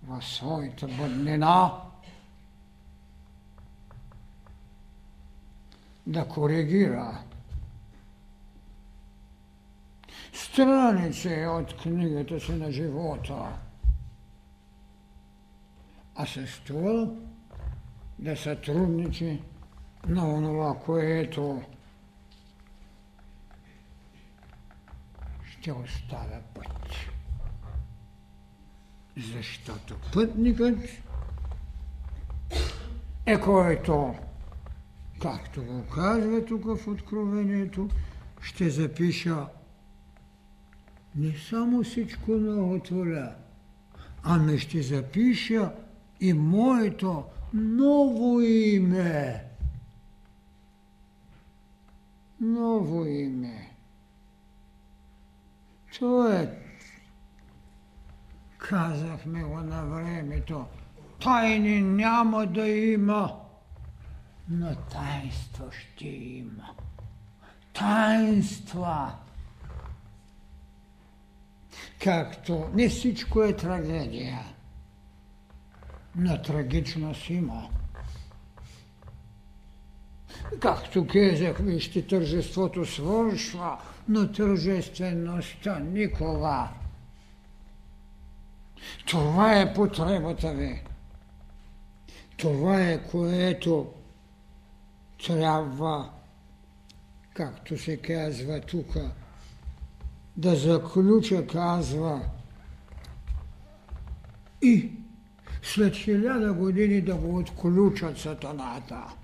va 0.03 0.21
svoj 0.21 0.73
te 0.77 0.87
bodnina, 0.87 1.71
da 6.05 6.25
korigira. 6.25 7.15
Stranice 10.33 11.49
od 11.49 11.75
knjige, 11.83 12.25
to 12.25 12.41
se 12.41 12.57
na 12.57 12.71
života. 12.71 13.53
A 16.15 16.27
se 16.27 16.47
stvoj, 16.47 17.07
da 18.19 18.37
se 18.37 18.57
trudniči 18.65 19.39
na 20.05 20.27
ono 20.27 20.75
koje 20.75 21.19
je 21.19 21.31
to. 21.31 21.61
Ще 25.61 25.73
оставя 25.73 26.41
път. 26.55 26.89
Защото 29.17 29.97
пътникът 30.13 30.79
е 33.27 33.41
който, 33.41 34.15
както 35.23 35.65
го 35.65 35.87
казва 35.95 36.45
тук 36.45 36.65
в 36.65 36.89
Откровението, 36.89 37.89
ще 38.41 38.71
запиша 38.71 39.47
не 41.17 41.35
само 41.51 41.83
всичко 41.83 42.33
на 42.33 42.75
отворя, 42.75 43.35
ами 44.23 44.59
ще 44.59 44.83
запиша 44.83 45.73
и 46.21 46.33
моето 46.33 47.25
ново 47.55 48.41
име. 48.41 49.45
Ново 52.41 53.07
име. 53.07 53.70
Е, 56.03 56.48
казахме 58.59 59.42
го 59.42 59.61
на 59.61 59.84
времето, 59.84 60.66
тайни 61.22 61.80
няма 61.80 62.46
да 62.46 62.68
има, 62.68 63.36
но 64.48 64.74
таинство 64.74 65.64
ще 65.72 66.09
има. 66.09 66.70
Таинства 67.72 69.12
както 72.03 72.70
не 72.74 72.88
всичко 72.88 73.42
е 73.42 73.57
трагедия, 73.57 74.40
но 76.16 76.42
трагичност 76.42 77.30
има. 77.30 77.68
Както 80.61 81.07
казах, 81.07 81.59
вижте, 81.61 82.07
тържеството 82.07 82.86
свършва, 82.86 83.78
но 84.11 84.33
тържествеността 84.33 85.79
никога. 85.79 86.69
Това 89.07 89.61
е 89.61 89.75
потребата 89.75 90.53
ви. 90.53 90.83
Това 92.37 92.81
е 92.81 93.03
което 93.11 93.93
трябва, 95.27 96.11
както 97.35 97.79
се 97.79 97.97
казва 97.97 98.61
тук, 98.61 98.97
да 100.37 100.57
заключа, 100.57 101.47
казва, 101.47 102.21
и 104.63 104.91
след 105.63 105.97
хиляда 105.97 106.53
години 106.53 107.01
да 107.01 107.15
го 107.15 107.39
отключат 107.39 108.19
сатаната. 108.19 109.20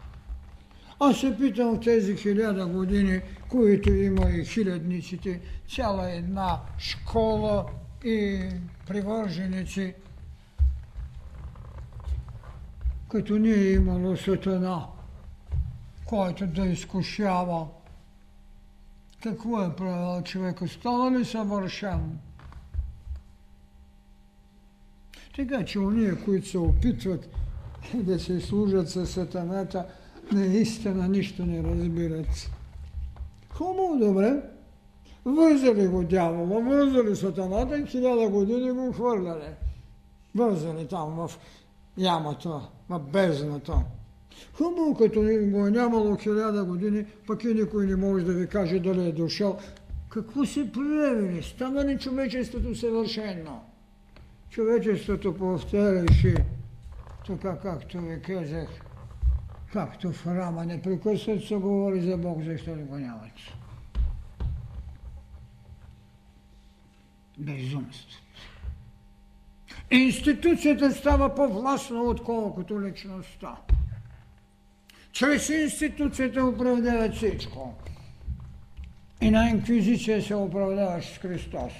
Аз 1.00 1.20
се 1.20 1.36
питам 1.38 1.80
тези 1.80 2.16
хиляда 2.16 2.66
години, 2.66 3.20
които 3.48 3.90
има 3.92 4.30
и 4.30 4.44
хилядниците, 4.44 5.40
цяла 5.74 6.10
една 6.10 6.60
школа 6.78 7.66
и 8.04 8.48
привърженици, 8.86 9.94
като 13.08 13.38
не 13.38 13.50
е 13.50 13.72
имало 13.72 14.16
сатана, 14.16 14.86
който 16.04 16.46
да 16.46 16.66
изкушава 16.66 17.66
какво 19.22 19.62
е 19.62 19.76
правил 19.76 20.22
човек? 20.22 20.58
Стана 20.68 21.18
ли 21.18 21.24
съвършен? 21.24 22.18
Така 25.36 25.64
че 25.64 25.78
уния, 25.78 26.24
които 26.24 26.48
се 26.48 26.58
опитват 26.58 27.28
да 27.94 28.18
се 28.18 28.40
служат 28.40 28.90
със 28.90 29.10
сатаната, 29.10 29.86
наистина 30.32 31.08
нищо 31.08 31.46
не 31.46 31.62
разбират. 31.62 32.50
Хубаво, 33.50 33.98
добре. 33.98 34.42
Вързали 35.24 35.86
го 35.86 36.02
дявола, 36.02 36.60
вързали 36.60 37.16
сатаната 37.16 37.78
и 37.78 37.86
хиляда 37.86 38.28
години 38.28 38.70
го 38.70 38.92
хвърляли. 38.92 39.54
Вързали 40.34 40.86
там 40.86 41.10
в 41.10 41.30
ямата, 41.98 42.60
в 42.88 42.98
бездната. 42.98 43.74
Хубаво, 44.52 44.94
като 44.94 45.20
го 45.20 45.66
е 45.66 45.70
нямало 45.70 46.16
хиляда 46.16 46.64
години, 46.64 47.04
пък 47.26 47.44
и 47.44 47.54
никой 47.54 47.86
не 47.86 47.96
може 47.96 48.24
да 48.24 48.32
ви 48.32 48.46
каже 48.46 48.78
дали 48.78 49.08
е 49.08 49.12
дошъл. 49.12 49.58
Какво 50.08 50.44
се 50.44 50.72
проявили? 50.72 51.42
Стана 51.42 51.84
ли 51.84 51.98
човечеството 51.98 52.74
съвършено? 52.74 53.60
Човечеството 54.50 55.34
повтаряше, 55.34 56.34
така 57.26 57.58
както 57.62 58.00
ви 58.00 58.22
казах, 58.22 58.68
както 59.76 60.12
в 60.12 60.22
храма 60.22 60.66
непрекъснато 60.66 61.46
се 61.46 61.54
говори 61.54 62.00
за 62.00 62.16
Бог, 62.16 62.42
защо 62.42 62.76
ли 62.76 62.82
го 62.82 62.96
нямат. 62.96 63.32
Безумство. 67.38 68.20
Институцията 69.90 70.92
става 70.92 71.34
по-властна, 71.34 72.02
отколкото 72.02 72.82
личността. 72.82 73.56
Чрез 75.12 75.48
институцията 75.48 76.44
оправдават 76.44 77.14
всичко. 77.14 77.74
И 79.20 79.30
на 79.30 79.48
инквизиция 79.48 80.22
се 80.22 80.34
оправдаваш 80.34 81.04
с 81.04 81.18
Христос. 81.18 81.72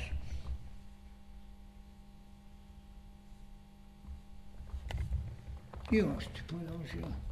И 5.93 6.03
още 6.03 6.43
продължи. 6.49 7.26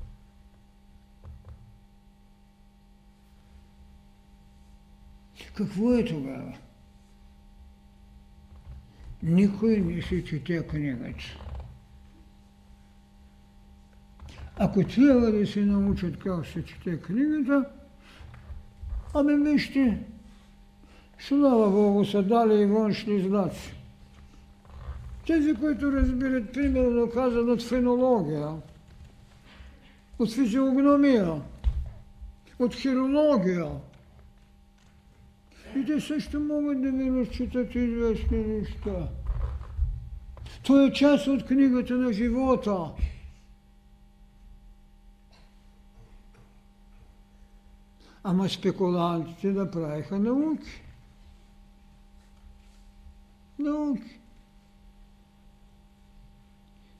Какво 5.54 5.94
е 5.94 6.04
тогава? 6.04 6.52
Никой 9.22 9.76
не 9.76 10.02
си 10.02 10.24
чете 10.24 10.66
книгата. 10.66 11.38
Ако 14.56 14.84
трябва 14.84 15.32
да 15.32 15.46
се 15.46 15.60
научат 15.60 16.18
как 16.18 16.46
се 16.46 16.64
чете 16.64 17.00
книгата, 17.00 17.64
ами 19.14 19.50
вижте, 19.50 19.98
слава 21.18 21.70
Богу 21.70 22.04
са 22.04 22.22
дали 22.22 22.62
и 22.62 22.66
външни 22.66 23.20
знаци. 23.20 23.74
Тези, 25.26 25.54
които 25.54 25.92
разбират, 25.92 26.52
примерно 26.52 27.10
казват 27.10 27.48
от 27.48 27.62
фенология, 27.62 28.48
от 30.18 30.32
физиогномия, 30.32 31.42
от 32.58 32.74
хирология, 32.74 33.70
и 35.76 35.86
те 35.86 36.00
също 36.00 36.40
могат 36.40 36.82
да 36.82 36.92
ви 36.92 37.20
разчитат 37.20 37.74
известни 37.74 38.38
неща. 38.38 39.08
То 40.66 40.86
е 40.86 40.92
част 40.92 41.26
от 41.26 41.46
книгата 41.46 41.94
на 41.94 42.12
живота. 42.12 42.90
Ама 48.22 48.48
спекулантите 48.48 49.52
направиха 49.52 50.18
науки. 50.18 50.82
Науки. 53.58 54.20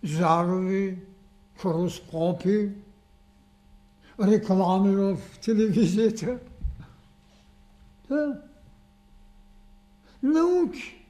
Зарови, 0.02 0.98
хороскопи, 1.56 2.70
реклами 4.20 4.96
в 4.96 5.18
телевизията. 5.44 6.38
Да. 8.08 8.42
Науки. 10.24 11.04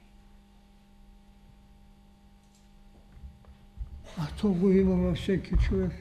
А 4.17 4.27
то 4.41 4.53
го 4.53 4.71
има 4.71 4.95
във 4.95 5.17
всеки 5.17 5.55
човек. 5.57 5.93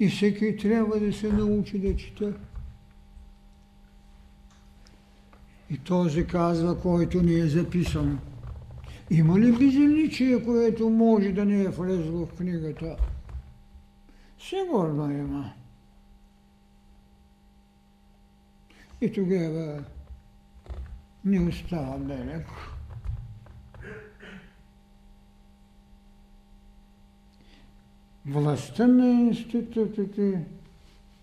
И 0.00 0.08
всеки 0.08 0.56
трябва 0.56 1.00
да 1.00 1.12
се 1.12 1.32
научи 1.32 1.78
да 1.78 1.96
чете. 1.96 2.32
И 5.70 5.78
този 5.78 6.26
казва, 6.26 6.80
който 6.80 7.22
ни 7.22 7.34
е 7.34 7.46
записан. 7.46 8.18
Има 9.10 9.38
ли 9.38 9.52
безличие, 9.52 10.44
което 10.44 10.90
може 10.90 11.32
да 11.32 11.44
не 11.44 11.62
е 11.62 11.68
влезло 11.68 12.26
в 12.26 12.34
книгата? 12.34 12.96
Сигурно 14.38 15.10
има. 15.10 15.52
И 19.00 19.12
тогава 19.12 19.84
не 21.24 21.40
остава 21.40 21.98
белег. 21.98 22.46
Властта 28.26 28.86
на 28.86 29.06
институтите 29.06 30.44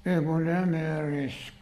е 0.05 0.19
големия 0.19 1.11
риск, 1.11 1.53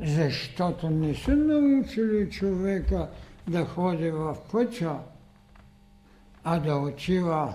защото 0.00 0.90
не 0.90 1.14
са 1.14 1.36
научили 1.36 2.30
човека 2.30 3.10
да 3.48 3.64
ходи 3.64 4.10
в 4.10 4.36
пътя, 4.52 4.98
а 6.44 6.58
да 6.58 6.76
отива 6.76 7.54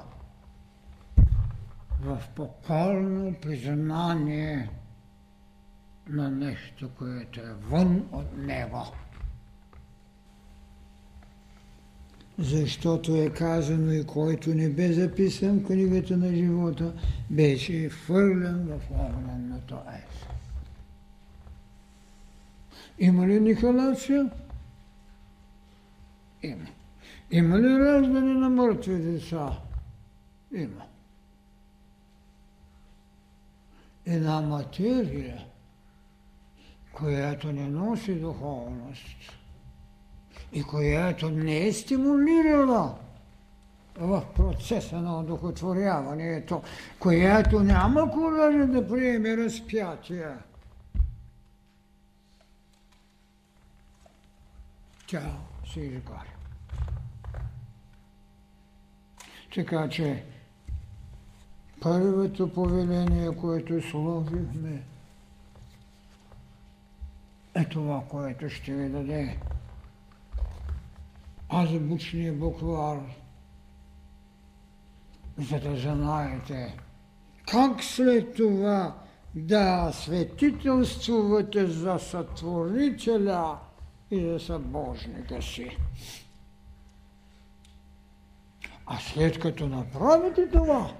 в 2.01 2.22
покорно 2.36 3.36
признание 3.41 4.70
на 6.09 6.32
нещо, 6.32 6.89
което 6.97 7.39
е 7.39 7.53
вън 7.53 8.07
от 8.11 8.38
него. 8.38 8.86
Защото 12.38 13.15
е 13.15 13.29
казано 13.29 13.91
и 13.91 14.05
който 14.05 14.53
не 14.53 14.69
бе 14.69 14.93
записан 14.93 15.59
в 15.59 15.65
книгата 15.65 16.17
на 16.17 16.36
живота, 16.36 16.93
беше 17.29 17.89
хвърлен 17.89 18.67
в 18.67 18.79
огненното 18.91 19.75
ес. 19.75 20.25
Има 22.99 23.27
ли 23.27 23.39
нихилация? 23.39 24.29
Има. 26.43 26.67
Има 27.31 27.59
ли 27.59 27.79
раждане 27.79 28.33
на 28.33 28.49
мъртви 28.49 28.97
деца? 28.97 29.59
Има. 30.53 30.81
Една 34.05 34.41
материя, 34.41 35.45
която 36.93 37.51
не 37.51 37.67
носи 37.67 38.15
духовност 38.15 39.45
и 40.56 40.64
която 40.64 41.30
не 41.30 41.68
е 41.68 41.74
стимулирала 41.74 42.95
в 43.99 44.24
процеса 44.36 45.01
на 45.01 45.20
одухотворяването, 45.20 46.62
която 46.99 47.60
няма 47.60 48.12
коража 48.12 48.68
да 48.68 48.88
приеме 48.88 49.38
разпятие. 49.38 50.28
Тя 55.08 55.38
се 55.74 55.80
изгаря. 55.80 56.34
Така 59.56 59.89
че 59.89 60.24
първото 61.82 62.53
повеление, 62.53 63.36
което 63.36 63.89
сложихме, 63.89 64.84
е 67.56 67.66
това, 67.66 68.03
което 68.10 68.49
ще 68.49 68.74
ви 68.74 68.89
даде 68.89 69.38
азбучния 71.50 72.34
буквар, 72.34 73.00
за 75.38 75.60
да 75.60 75.76
знаете 75.76 76.78
как 77.48 77.84
след 77.84 78.36
това 78.36 78.96
да 79.36 79.91
светителствувате 79.93 81.68
за 81.68 82.00
сътворителя 82.00 83.58
и 84.12 84.22
за 84.22 84.39
събожника 84.39 85.41
си. 85.41 85.78
А 88.86 89.00
след 89.00 89.39
като 89.39 89.68
направите 89.68 90.50
това, 90.50 90.93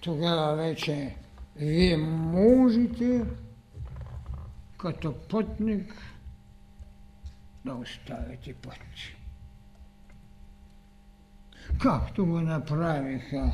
тогава 0.00 0.56
вече 0.56 1.16
вие 1.56 1.96
можете 1.96 3.24
като 4.78 5.14
пътник 5.28 5.94
да 7.64 7.74
оставите 7.74 8.54
път. 8.54 8.78
Както 11.80 12.26
го 12.26 12.40
направиха 12.40 13.52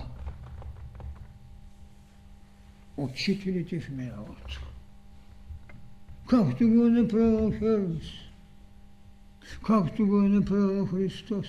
учителите 2.96 3.80
в 3.80 3.90
миналото. 3.90 4.60
Както 6.28 6.68
го 6.68 6.86
е 6.86 6.90
направил 6.90 7.52
Хермс. 7.58 8.04
Както 9.66 10.06
го 10.06 10.18
е 10.18 10.28
направил 10.28 10.86
Христос. 10.86 11.46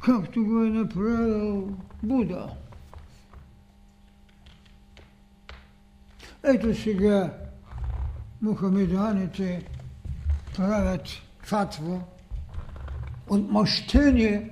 Както 0.00 0.44
го 0.44 0.64
е 0.64 0.70
направил 0.70 1.76
Буда. 2.02 2.56
Ето 6.44 6.74
сега 6.74 7.34
мухамеданите 8.42 9.66
правят 10.56 11.08
фатва, 11.42 12.00
отмъщение, 13.28 14.50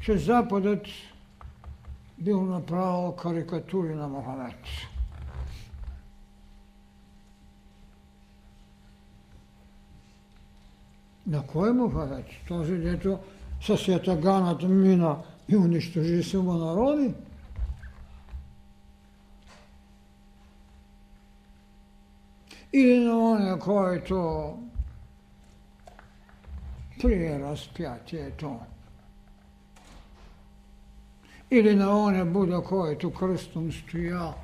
че 0.00 0.18
Западът 0.18 0.86
бил 2.18 2.42
направил 2.42 3.12
карикатури 3.12 3.94
на 3.94 4.08
Мохамед. 4.08 4.56
На 11.26 11.46
кой 11.46 11.72
Мохамед? 11.72 12.26
Този, 12.48 12.76
дето 12.76 13.18
със 13.62 13.88
ятаганата 13.88 14.68
мина 14.68 15.18
и 15.48 15.56
унищожи 15.56 16.22
само 16.22 16.52
народи? 16.52 17.14
или 22.72 23.04
на 23.04 23.58
който 23.58 24.52
прие 27.02 27.38
разпятието. 27.38 28.60
Или 31.50 31.74
на 31.74 32.04
оня 32.04 32.24
Буда, 32.24 32.62
който 32.62 33.12
кръстом 33.12 33.72
стоя 33.72 34.34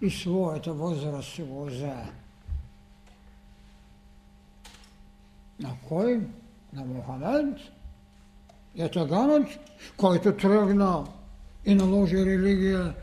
и 0.00 0.10
своята 0.10 0.72
възраст 0.72 1.34
си 1.34 1.42
го 1.42 1.64
взе. 1.64 1.96
На 5.60 5.70
кой? 5.88 6.20
На 6.72 6.84
Мохамед? 6.84 7.58
Ятаганът, 8.74 9.48
който 9.96 10.36
тръгна 10.36 11.06
и 11.64 11.74
наложи 11.74 12.26
религия 12.26 12.94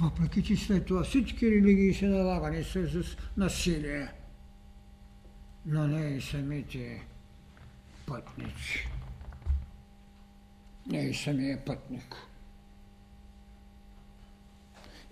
въпреки 0.00 0.42
че 0.42 0.56
след 0.56 0.86
това 0.86 1.02
всички 1.02 1.50
религии 1.50 1.94
са 1.94 2.06
налагани 2.06 2.64
с 2.64 3.04
насилие, 3.36 4.08
но 5.66 5.86
не 5.86 6.06
и 6.06 6.20
самите 6.20 7.06
пътници. 8.08 8.88
Не 10.86 10.98
и 10.98 11.14
самия 11.14 11.64
пътник. 11.64 12.16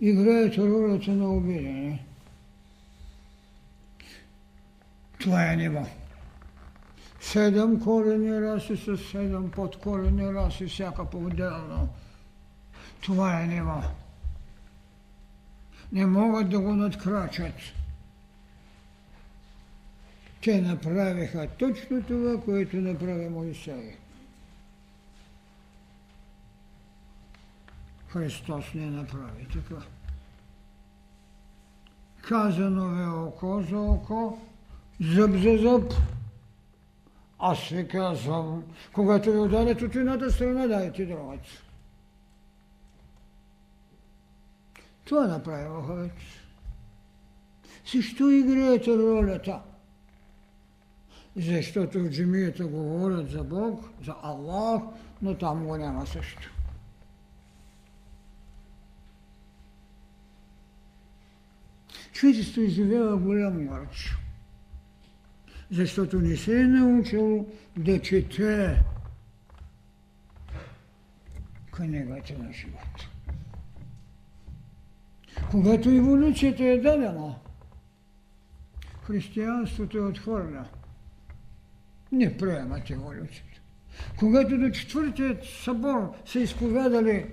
Играете 0.01 0.61
ролята 0.61 1.11
на 1.11 1.33
обидение. 1.33 2.05
Това 5.19 5.53
е 5.53 5.55
ниво. 5.55 5.85
Седем 7.21 7.79
корени 7.79 8.41
раси 8.41 8.77
с 8.77 8.97
седем 8.97 9.51
подкорени 9.51 10.33
раси, 10.33 10.65
всяка 10.65 11.05
по-отделно. 11.05 11.89
Това 13.01 13.41
е 13.41 13.47
ниво. 13.47 13.81
Не 15.91 16.05
могат 16.05 16.49
да 16.49 16.59
го 16.59 16.73
надкрачат. 16.73 17.53
Те 20.47 20.61
направиха 20.61 21.47
точно 21.59 22.03
това, 22.03 22.41
което 22.41 22.77
направи 22.77 23.29
Моисей. 23.29 23.95
Христос 28.07 28.65
не 28.73 28.85
направи 28.85 29.47
така. 29.53 29.81
Казано 32.21 33.01
е 33.01 33.27
око 33.27 33.63
за 33.69 33.77
око, 33.77 34.39
зъб 35.01 35.31
за 35.31 35.57
зъб. 35.57 35.93
Аз 37.39 37.69
ви 37.69 37.87
казвам, 37.87 38.63
когато 38.93 39.31
ви 39.31 39.37
ударят 39.37 39.81
от 39.81 39.95
едната 39.95 40.31
страна, 40.31 40.67
дайте 40.67 41.05
другата. 41.05 41.49
Това 45.05 45.27
направи 45.27 45.69
Мохамед. 45.69 46.11
Защо 47.93 48.29
играете 48.29 48.97
ролята? 48.97 49.61
Защото 51.37 51.99
в 51.99 52.09
джемията 52.09 52.67
говорят 52.67 53.29
за 53.29 53.43
Бог, 53.43 53.89
за 54.05 54.15
Аллах, 54.21 54.83
но 55.21 55.37
там 55.37 55.65
го 55.65 55.77
няма 55.77 56.07
също. 56.07 56.53
Човечество 62.11 62.61
изживява 62.61 63.17
голям 63.17 63.65
мърч, 63.65 64.17
защото 65.71 66.21
не 66.21 66.37
се 66.37 66.61
е 66.61 66.63
научил 66.63 67.47
да 67.77 68.01
чете 68.01 68.83
книгата 71.71 72.37
на 72.39 72.53
живота. 72.53 73.09
Когато 75.51 75.89
еволюцията 75.89 76.63
е 76.63 76.77
дадена, 76.77 77.35
християнството 79.03 79.97
е 79.97 80.01
отхвърля. 80.01 80.65
Не 82.11 82.37
приемат 82.37 82.89
еволюцията. 82.89 83.61
Когато 84.19 84.57
до 84.57 84.69
четвъртият 84.69 85.45
събор 85.45 86.13
са 86.25 86.39
изповядали 86.39 87.25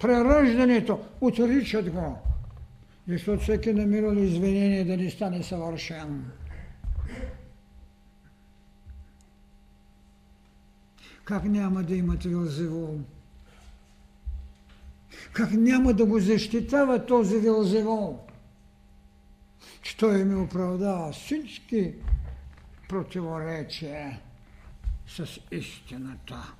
прераждането, 0.00 1.00
отричат 1.20 1.90
го, 1.90 2.18
защото 3.08 3.42
всеки 3.42 3.72
намирал 3.72 4.12
извинение 4.12 4.84
да 4.84 4.96
не 4.96 5.10
стане 5.10 5.42
съвършен. 5.42 6.24
Как 11.24 11.44
няма 11.44 11.82
да 11.82 11.94
имат 11.94 12.22
Вилзевол? 12.22 12.98
Как 15.32 15.52
няма 15.52 15.92
да 15.92 16.06
го 16.06 16.18
защитава 16.18 17.06
този 17.06 17.38
Вилзевол? 17.38 18.18
Че 19.82 19.96
той 19.96 20.24
ми 20.24 20.34
оправдава 20.34 21.12
всички 21.12 21.94
противоречия 22.92 24.20
с 25.06 25.40
истината, 25.50 26.54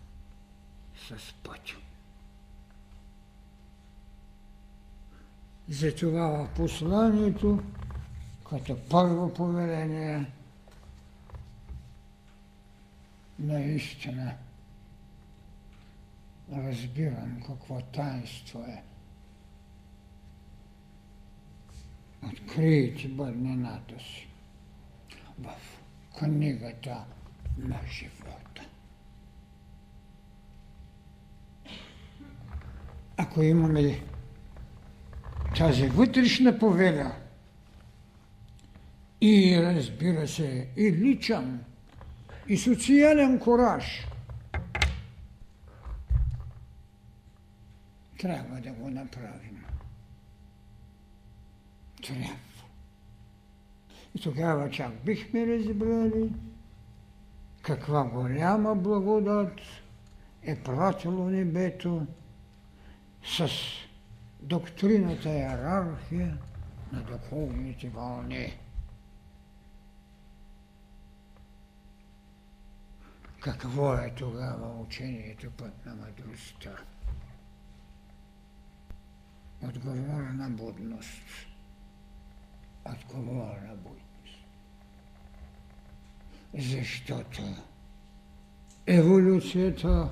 с 1.08 1.32
пътя. 1.32 1.76
Затова 5.68 6.26
в 6.26 6.54
посланието, 6.56 7.62
като 8.50 8.78
първо 8.90 9.34
повеление, 9.34 10.26
наистина 13.38 14.34
разбирам 16.52 17.42
какво 17.46 17.80
таинство 17.80 18.64
е. 18.68 18.82
Открийте 22.22 23.08
бъднината 23.08 23.98
си 23.98 24.28
в 25.38 25.81
книгата 26.18 27.04
на 27.58 27.80
живота. 27.90 28.62
Ако 33.16 33.42
имаме 33.42 34.00
тази 35.56 35.86
вътрешна 35.88 36.58
повеля 36.58 37.16
и 39.20 39.58
разбира 39.62 40.28
се 40.28 40.68
и 40.76 40.92
личен 40.92 41.64
и 42.48 42.56
социален 42.56 43.38
кораж, 43.40 44.06
трябва 48.18 48.60
да 48.60 48.72
го 48.72 48.90
направим. 48.90 49.64
Трябва. 52.02 52.51
И 54.14 54.20
тогава 54.20 54.70
чак 54.70 54.92
бихме 55.04 55.46
разбрали 55.46 56.32
каква 57.62 58.04
голяма 58.04 58.74
благодат 58.74 59.60
е 60.42 60.62
пратило 60.62 61.30
небето 61.30 62.06
с 63.24 63.48
доктрината 64.40 65.28
иерархия 65.28 66.38
на 66.92 67.02
духовните 67.02 67.88
вълни. 67.88 68.58
Какво 73.40 73.94
е 73.94 74.12
тогава 74.16 74.80
учението 74.80 75.50
път 75.50 75.86
на 75.86 75.94
мъдростта? 75.94 76.76
Отговорна 79.62 80.50
будност. 80.50 81.22
Отговорна 82.84 83.74
будност. 83.76 84.01
Защото 86.58 87.42
еволюцията 88.86 90.08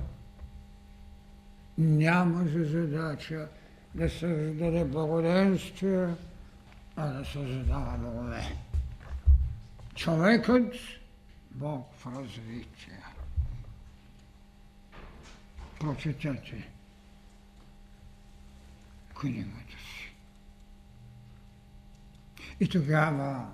няма 1.77 2.43
за 2.43 2.63
задача 2.63 3.49
да 3.95 4.09
създаде 4.09 4.85
благоденствие, 4.85 6.07
а 6.95 7.07
да 7.07 7.25
създава 7.25 7.97
богове. 7.97 8.57
Човекът 9.95 10.73
Бог 11.51 11.93
в 11.95 12.07
развитие. 12.07 13.03
Прочетете 15.79 16.69
книгата 19.13 19.71
си. 19.71 20.15
И 22.59 22.69
тогава 22.69 23.47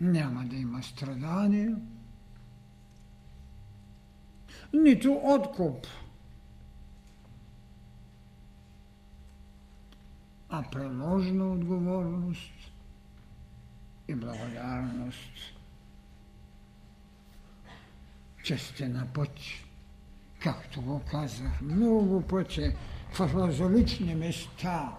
няма 0.00 0.44
да 0.44 0.56
има 0.56 0.82
страдания, 0.82 1.76
нито 4.72 5.20
откуп. 5.24 5.86
а 10.48 10.62
приложна 10.62 11.52
отговорност 11.52 12.52
и 14.08 14.14
благодарност, 14.14 15.54
че 18.42 18.58
сте 18.58 18.88
на 18.88 19.06
път, 19.14 19.30
както 20.40 20.82
го 20.82 21.00
казах 21.10 21.60
много 21.60 22.22
пъти 22.22 22.72
в 23.12 23.20
различни 23.20 24.14
места, 24.14 24.96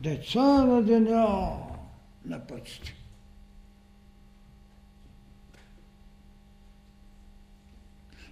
деца 0.00 0.64
на 0.64 0.82
деня 0.82 1.56
на 2.24 2.46
път 2.46 2.68
сте. 2.68 3.05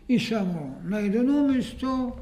И 0.09 0.21
само 0.21 0.81
на 0.85 0.99
едно 0.99 1.49
место 1.49 2.13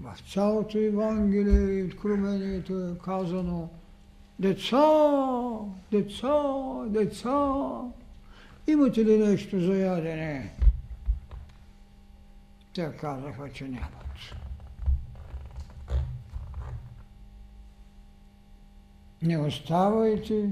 в 0.00 0.32
цялото 0.32 0.78
Евангелие 0.78 1.78
и 1.78 1.84
Откровението 1.84 2.88
е 2.88 2.98
казано 3.04 3.68
Деца, 4.38 4.84
деца, 5.92 6.42
деца, 6.86 7.80
имате 8.66 9.04
ли 9.04 9.18
нещо 9.18 9.60
за 9.60 9.78
ядене? 9.78 10.52
Те 12.74 12.92
казаха, 13.00 13.52
че 13.52 13.64
нямат. 13.64 14.06
Не 19.22 19.38
оставайте 19.38 20.50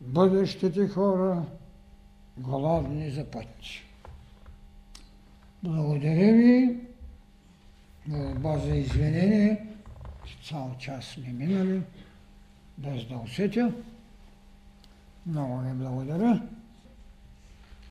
бъдещите 0.00 0.88
хора 0.88 1.44
голодни 2.38 3.10
за 3.10 3.30
път. 3.30 3.46
Благодаря 5.64 6.32
ви 6.32 6.76
молба 8.06 8.58
за 8.58 8.76
извинение. 8.76 9.66
Цял 10.48 10.74
час 10.78 11.04
сме 11.04 11.32
минали, 11.32 11.82
без 12.78 13.06
да 13.08 13.16
усетя. 13.16 13.72
Много 15.26 15.60
ви 15.60 15.72
благодаря. 15.72 16.42